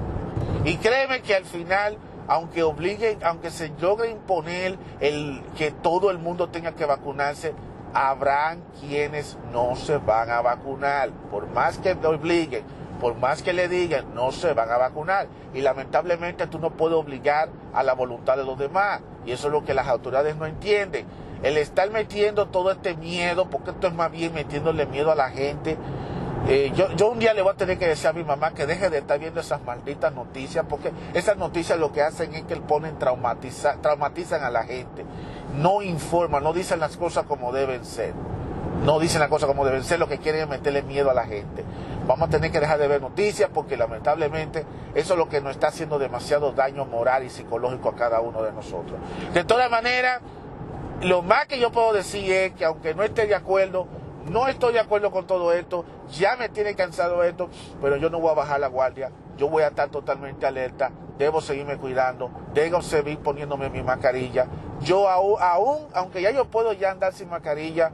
Y 0.64 0.76
créeme 0.78 1.20
que 1.22 1.34
al 1.34 1.44
final, 1.44 1.98
aunque 2.28 2.62
obligue, 2.62 3.18
aunque 3.22 3.50
se 3.50 3.72
logre 3.80 4.10
imponer 4.10 4.78
el 5.00 5.42
que 5.56 5.70
todo 5.70 6.10
el 6.10 6.18
mundo 6.18 6.48
tenga 6.48 6.72
que 6.72 6.84
vacunarse, 6.84 7.54
habrán 7.94 8.62
quienes 8.80 9.38
no 9.52 9.76
se 9.76 9.98
van 9.98 10.30
a 10.30 10.42
vacunar, 10.42 11.10
por 11.30 11.48
más 11.48 11.78
que 11.78 11.92
obliguen 11.92 12.64
por 12.96 13.16
más 13.16 13.42
que 13.42 13.52
le 13.52 13.68
digan, 13.68 14.14
no 14.14 14.32
se 14.32 14.52
van 14.54 14.70
a 14.70 14.76
vacunar. 14.76 15.28
Y 15.54 15.60
lamentablemente 15.60 16.46
tú 16.46 16.58
no 16.58 16.70
puedes 16.70 16.96
obligar 16.96 17.48
a 17.72 17.82
la 17.82 17.94
voluntad 17.94 18.36
de 18.36 18.44
los 18.44 18.58
demás. 18.58 19.00
Y 19.24 19.32
eso 19.32 19.48
es 19.48 19.52
lo 19.52 19.64
que 19.64 19.74
las 19.74 19.88
autoridades 19.88 20.36
no 20.36 20.46
entienden. 20.46 21.06
El 21.42 21.58
estar 21.58 21.90
metiendo 21.90 22.48
todo 22.48 22.70
este 22.70 22.96
miedo, 22.96 23.50
porque 23.50 23.70
esto 23.70 23.86
es 23.86 23.94
más 23.94 24.10
bien 24.10 24.32
metiéndole 24.32 24.86
miedo 24.86 25.12
a 25.12 25.14
la 25.14 25.30
gente. 25.30 25.76
Eh, 26.48 26.72
yo, 26.74 26.90
yo 26.92 27.10
un 27.10 27.18
día 27.18 27.34
le 27.34 27.42
voy 27.42 27.52
a 27.52 27.56
tener 27.56 27.78
que 27.78 27.88
decir 27.88 28.08
a 28.08 28.12
mi 28.12 28.22
mamá 28.22 28.52
que 28.52 28.66
deje 28.66 28.88
de 28.88 28.98
estar 28.98 29.18
viendo 29.18 29.40
esas 29.40 29.62
malditas 29.62 30.14
noticias, 30.14 30.64
porque 30.68 30.92
esas 31.14 31.36
noticias 31.36 31.78
lo 31.78 31.92
que 31.92 32.02
hacen 32.02 32.34
es 32.34 32.42
que 32.44 32.56
ponen 32.56 32.98
traumatiza, 32.98 33.76
traumatizan 33.80 34.44
a 34.44 34.50
la 34.50 34.64
gente. 34.64 35.04
No 35.56 35.82
informan, 35.82 36.44
no 36.44 36.52
dicen 36.52 36.80
las 36.80 36.96
cosas 36.96 37.24
como 37.26 37.52
deben 37.52 37.84
ser. 37.84 38.14
No 38.84 39.00
dicen 39.00 39.20
las 39.20 39.30
cosas 39.30 39.48
como 39.48 39.64
deben 39.64 39.82
ser, 39.82 39.98
lo 39.98 40.06
que 40.06 40.18
quieren 40.18 40.42
es 40.42 40.48
meterle 40.48 40.82
miedo 40.82 41.10
a 41.10 41.14
la 41.14 41.24
gente 41.24 41.64
vamos 42.06 42.28
a 42.28 42.30
tener 42.30 42.50
que 42.52 42.60
dejar 42.60 42.78
de 42.78 42.88
ver 42.88 43.00
noticias 43.00 43.50
porque 43.52 43.76
lamentablemente 43.76 44.64
eso 44.94 45.14
es 45.14 45.18
lo 45.18 45.28
que 45.28 45.40
nos 45.40 45.52
está 45.52 45.68
haciendo 45.68 45.98
demasiado 45.98 46.52
daño 46.52 46.84
moral 46.84 47.24
y 47.24 47.30
psicológico 47.30 47.90
a 47.90 47.96
cada 47.96 48.20
uno 48.20 48.42
de 48.42 48.52
nosotros. 48.52 48.98
De 49.34 49.44
todas 49.44 49.70
maneras, 49.70 50.20
lo 51.02 51.22
más 51.22 51.46
que 51.46 51.58
yo 51.58 51.72
puedo 51.72 51.92
decir 51.92 52.30
es 52.30 52.52
que 52.52 52.64
aunque 52.64 52.94
no 52.94 53.02
esté 53.02 53.26
de 53.26 53.34
acuerdo, 53.34 53.88
no 54.30 54.48
estoy 54.48 54.72
de 54.72 54.80
acuerdo 54.80 55.10
con 55.10 55.26
todo 55.26 55.52
esto, 55.52 55.84
ya 56.10 56.36
me 56.36 56.48
tiene 56.48 56.74
cansado 56.74 57.22
esto, 57.22 57.48
pero 57.80 57.96
yo 57.96 58.10
no 58.10 58.20
voy 58.20 58.30
a 58.30 58.34
bajar 58.34 58.60
la 58.60 58.68
guardia, 58.68 59.10
yo 59.36 59.48
voy 59.48 59.62
a 59.62 59.68
estar 59.68 59.88
totalmente 59.88 60.46
alerta, 60.46 60.90
debo 61.18 61.40
seguirme 61.40 61.76
cuidando, 61.76 62.30
debo 62.54 62.82
seguir 62.82 63.18
poniéndome 63.18 63.70
mi 63.70 63.82
mascarilla. 63.82 64.46
Yo 64.80 65.08
aún, 65.08 65.86
aunque 65.94 66.22
ya 66.22 66.30
yo 66.30 66.46
puedo 66.46 66.72
ya 66.72 66.90
andar 66.90 67.12
sin 67.12 67.28
mascarilla, 67.28 67.90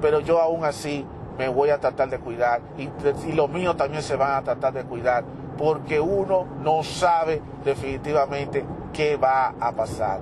pero 0.00 0.20
yo 0.20 0.40
aún 0.40 0.64
así 0.64 1.06
me 1.38 1.48
voy 1.48 1.70
a 1.70 1.78
tratar 1.78 2.10
de 2.10 2.18
cuidar 2.18 2.60
y, 2.76 2.90
y 3.26 3.32
los 3.32 3.48
míos 3.48 3.76
también 3.76 4.02
se 4.02 4.16
van 4.16 4.34
a 4.34 4.42
tratar 4.42 4.72
de 4.72 4.84
cuidar 4.84 5.24
porque 5.56 6.00
uno 6.00 6.46
no 6.62 6.82
sabe 6.82 7.42
definitivamente 7.64 8.64
qué 8.92 9.16
va 9.16 9.54
a 9.60 9.72
pasar. 9.72 10.20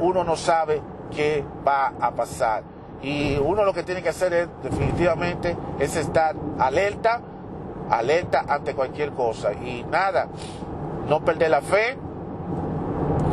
Uno 0.00 0.24
no 0.24 0.36
sabe 0.36 0.82
qué 1.10 1.44
va 1.66 1.94
a 2.00 2.10
pasar. 2.12 2.62
Y 3.02 3.36
uno 3.36 3.64
lo 3.64 3.72
que 3.72 3.82
tiene 3.82 4.02
que 4.02 4.08
hacer 4.08 4.32
es 4.32 4.48
definitivamente 4.62 5.56
es 5.78 5.94
estar 5.96 6.34
alerta, 6.58 7.20
alerta 7.90 8.44
ante 8.48 8.74
cualquier 8.74 9.12
cosa. 9.12 9.52
Y 9.52 9.84
nada, 9.88 10.28
no 11.08 11.24
perder 11.24 11.50
la 11.50 11.60
fe, 11.60 11.96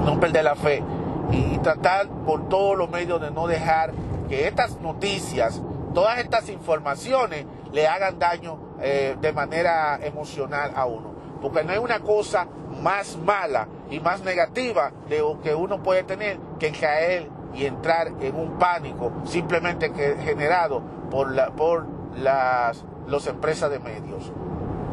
no 0.03 0.19
perder 0.19 0.43
la 0.43 0.55
fe. 0.55 0.83
Y 1.31 1.57
tratar 1.59 2.07
por 2.25 2.47
todos 2.47 2.77
los 2.77 2.89
medios 2.89 3.19
de 3.19 3.31
no 3.31 3.47
dejar 3.47 3.91
que 4.29 4.47
estas 4.47 4.79
noticias, 4.79 5.61
todas 5.93 6.19
estas 6.19 6.49
informaciones 6.49 7.45
le 7.71 7.87
hagan 7.87 8.19
daño 8.19 8.59
eh, 8.79 9.17
de 9.19 9.33
manera 9.33 9.99
emocional 10.01 10.71
a 10.75 10.85
uno. 10.85 11.15
Porque 11.41 11.63
no 11.63 11.73
hay 11.73 11.79
una 11.79 11.99
cosa 11.99 12.47
más 12.81 13.17
mala 13.17 13.67
y 13.89 13.99
más 13.99 14.21
negativa 14.23 14.91
de 15.09 15.23
que 15.43 15.55
uno 15.55 15.81
puede 15.81 16.03
tener 16.03 16.37
que 16.59 16.71
caer 16.71 17.29
y 17.55 17.65
entrar 17.65 18.07
en 18.19 18.35
un 18.35 18.57
pánico 18.59 19.11
simplemente 19.25 19.91
que, 19.91 20.15
generado 20.23 20.81
por, 21.09 21.31
la, 21.31 21.47
por 21.51 21.85
las 22.15 22.83
los 23.07 23.27
empresas 23.27 23.69
de 23.69 23.79
medios 23.79 24.31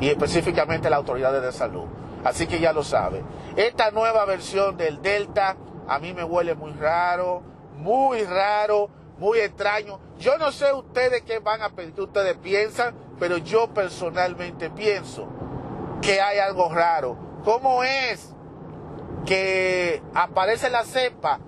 y 0.01 0.09
específicamente 0.09 0.90
las 0.90 0.98
autoridades 0.98 1.42
de 1.42 1.53
salud. 1.53 1.85
Así 2.25 2.46
que 2.46 2.61
ya 2.61 2.72
lo 2.72 2.85
sabe. 2.85 3.22
Esta 3.57 3.90
nueva 3.90 4.25
versión 4.25 4.77
del 4.77 5.03
Delta 5.03 5.57
a 5.88 5.98
mí 5.98 6.12
me 6.12 6.25
huele 6.25 6.55
muy 6.55 6.72
raro, 6.72 7.42
muy 7.79 8.22
raro, 8.25 8.88
muy 9.18 9.38
extraño. 9.38 9.98
Yo 10.18 10.38
no 10.38 10.53
sé 10.53 10.72
ustedes 10.72 11.22
qué 11.22 11.40
van 11.40 11.62
a 11.62 11.70
qué 11.70 12.01
ustedes 12.01 12.37
piensan, 12.37 12.94
pero 13.18 13.38
yo 13.38 13.68
personalmente 13.68 14.70
pienso 14.70 15.27
que 16.01 16.20
hay 16.20 16.38
algo 16.38 16.72
raro. 16.72 17.16
¿Cómo 17.44 17.83
es 17.83 18.35
que 19.27 20.03
aparece 20.14 20.70
la 20.70 20.85
cepa 20.85 21.40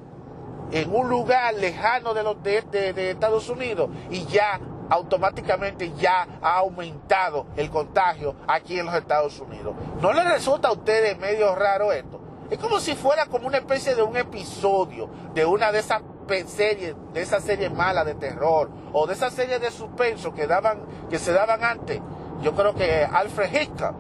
en 0.71 0.95
un 0.95 1.09
lugar 1.09 1.55
lejano 1.55 2.15
de, 2.15 2.23
los 2.23 2.43
de, 2.43 3.11
Estados 3.11 3.49
Unidos 3.49 3.91
y 4.11 4.25
ya 4.27 4.61
automáticamente 4.91 5.93
ya 5.95 6.27
ha 6.43 6.59
aumentado 6.59 7.47
el 7.57 7.71
contagio 7.71 8.35
aquí 8.47 8.79
en 8.79 8.87
los 8.87 8.95
Estados 8.95 9.39
Unidos. 9.41 9.75
¿No 10.01 10.13
les 10.13 10.25
resulta 10.25 10.69
a 10.69 10.73
ustedes 10.73 11.19
medio 11.19 11.55
raro 11.55 11.93
esto? 11.93 12.21
Es 12.51 12.59
como 12.59 12.79
si 12.79 12.95
fuera 12.95 13.27
como 13.27 13.47
una 13.47 13.59
especie 13.59 13.95
de 13.95 14.03
un 14.03 14.17
episodio 14.17 15.09
de 15.33 15.45
una 15.47 15.73
de 15.73 15.79
esas 15.79 16.03
series, 16.47 16.95
de 17.13 17.23
esas 17.23 17.43
series 17.43 17.73
malas 17.73 18.07
de 18.07 18.15
terror 18.15 18.71
o 18.93 19.07
de 19.07 19.15
esas 19.15 19.33
series 19.33 19.61
de 19.61 19.71
suspenso 19.71 20.35
que 20.35 20.47
daban, 20.47 20.83
que 21.09 21.19
se 21.19 21.33
daban 21.33 21.65
antes. 21.65 22.01
Yo 22.43 22.55
creo 22.55 22.75
que 22.75 23.05
Alfred 23.05 23.55
Hitchcock 23.55 23.95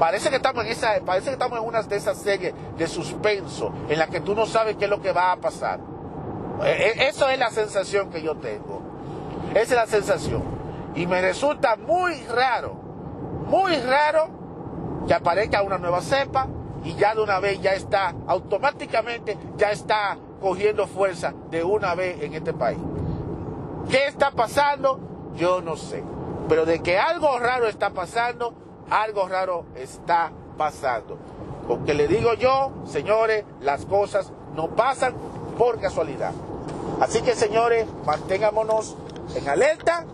Parece 0.00 0.30
que 0.30 0.36
estamos 0.36 0.64
en 0.64 0.72
esa, 0.72 0.98
parece 1.04 1.26
que 1.26 1.32
estamos 1.32 1.58
en 1.58 1.66
una 1.66 1.82
de 1.82 1.94
esas 1.94 2.16
series 2.16 2.54
de 2.78 2.86
suspenso 2.86 3.70
en 3.86 3.98
la 3.98 4.06
que 4.06 4.22
tú 4.22 4.34
no 4.34 4.46
sabes 4.46 4.76
qué 4.76 4.84
es 4.84 4.90
lo 4.90 5.02
que 5.02 5.12
va 5.12 5.30
a 5.30 5.36
pasar. 5.36 5.78
E, 6.64 6.70
e, 6.70 7.08
eso 7.08 7.28
es 7.28 7.38
la 7.38 7.50
sensación 7.50 8.10
que 8.10 8.22
yo 8.22 8.36
tengo. 8.36 8.82
Esa 9.50 9.60
es 9.62 9.70
la 9.70 9.86
sensación. 9.86 10.42
Y 10.94 11.06
me 11.06 11.20
resulta 11.20 11.76
muy 11.76 12.14
raro, 12.26 12.74
muy 13.46 13.76
raro 13.76 14.28
que 15.06 15.14
aparezca 15.14 15.62
una 15.62 15.78
nueva 15.78 16.00
cepa 16.02 16.48
y 16.84 16.94
ya 16.94 17.14
de 17.14 17.20
una 17.20 17.40
vez 17.40 17.60
ya 17.60 17.72
está, 17.72 18.14
automáticamente 18.26 19.36
ya 19.56 19.70
está 19.70 20.18
cogiendo 20.40 20.86
fuerza 20.86 21.34
de 21.50 21.62
una 21.62 21.94
vez 21.94 22.22
en 22.22 22.34
este 22.34 22.52
país. 22.52 22.78
¿Qué 23.88 24.06
está 24.06 24.30
pasando? 24.30 25.00
Yo 25.36 25.60
no 25.62 25.76
sé. 25.76 26.02
Pero 26.48 26.64
de 26.64 26.80
que 26.80 26.98
algo 26.98 27.38
raro 27.38 27.66
está 27.66 27.90
pasando, 27.90 28.54
algo 28.90 29.28
raro 29.28 29.66
está 29.74 30.32
pasando. 30.56 31.18
Porque 31.68 31.94
le 31.94 32.08
digo 32.08 32.34
yo, 32.34 32.72
señores, 32.84 33.44
las 33.60 33.86
cosas 33.86 34.32
no 34.54 34.68
pasan 34.68 35.14
por 35.56 35.80
casualidad. 35.80 36.32
Así 37.00 37.22
que, 37.22 37.34
señores, 37.34 37.86
mantengámonos 38.04 38.94
en 39.34 39.48
alerta, 39.48 40.04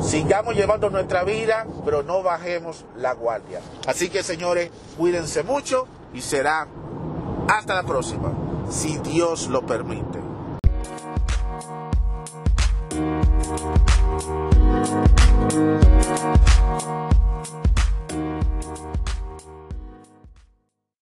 sigamos 0.00 0.54
llevando 0.54 0.90
nuestra 0.90 1.24
vida, 1.24 1.66
pero 1.84 2.04
no 2.04 2.22
bajemos 2.22 2.84
la 2.96 3.14
guardia. 3.14 3.60
Así 3.86 4.08
que, 4.08 4.22
señores, 4.22 4.70
cuídense 4.96 5.42
mucho 5.42 5.88
y 6.14 6.20
será 6.20 6.68
hasta 7.48 7.74
la 7.74 7.82
próxima, 7.82 8.32
si 8.70 8.98
Dios 8.98 9.48
lo 9.48 9.66
permite. 9.66 10.20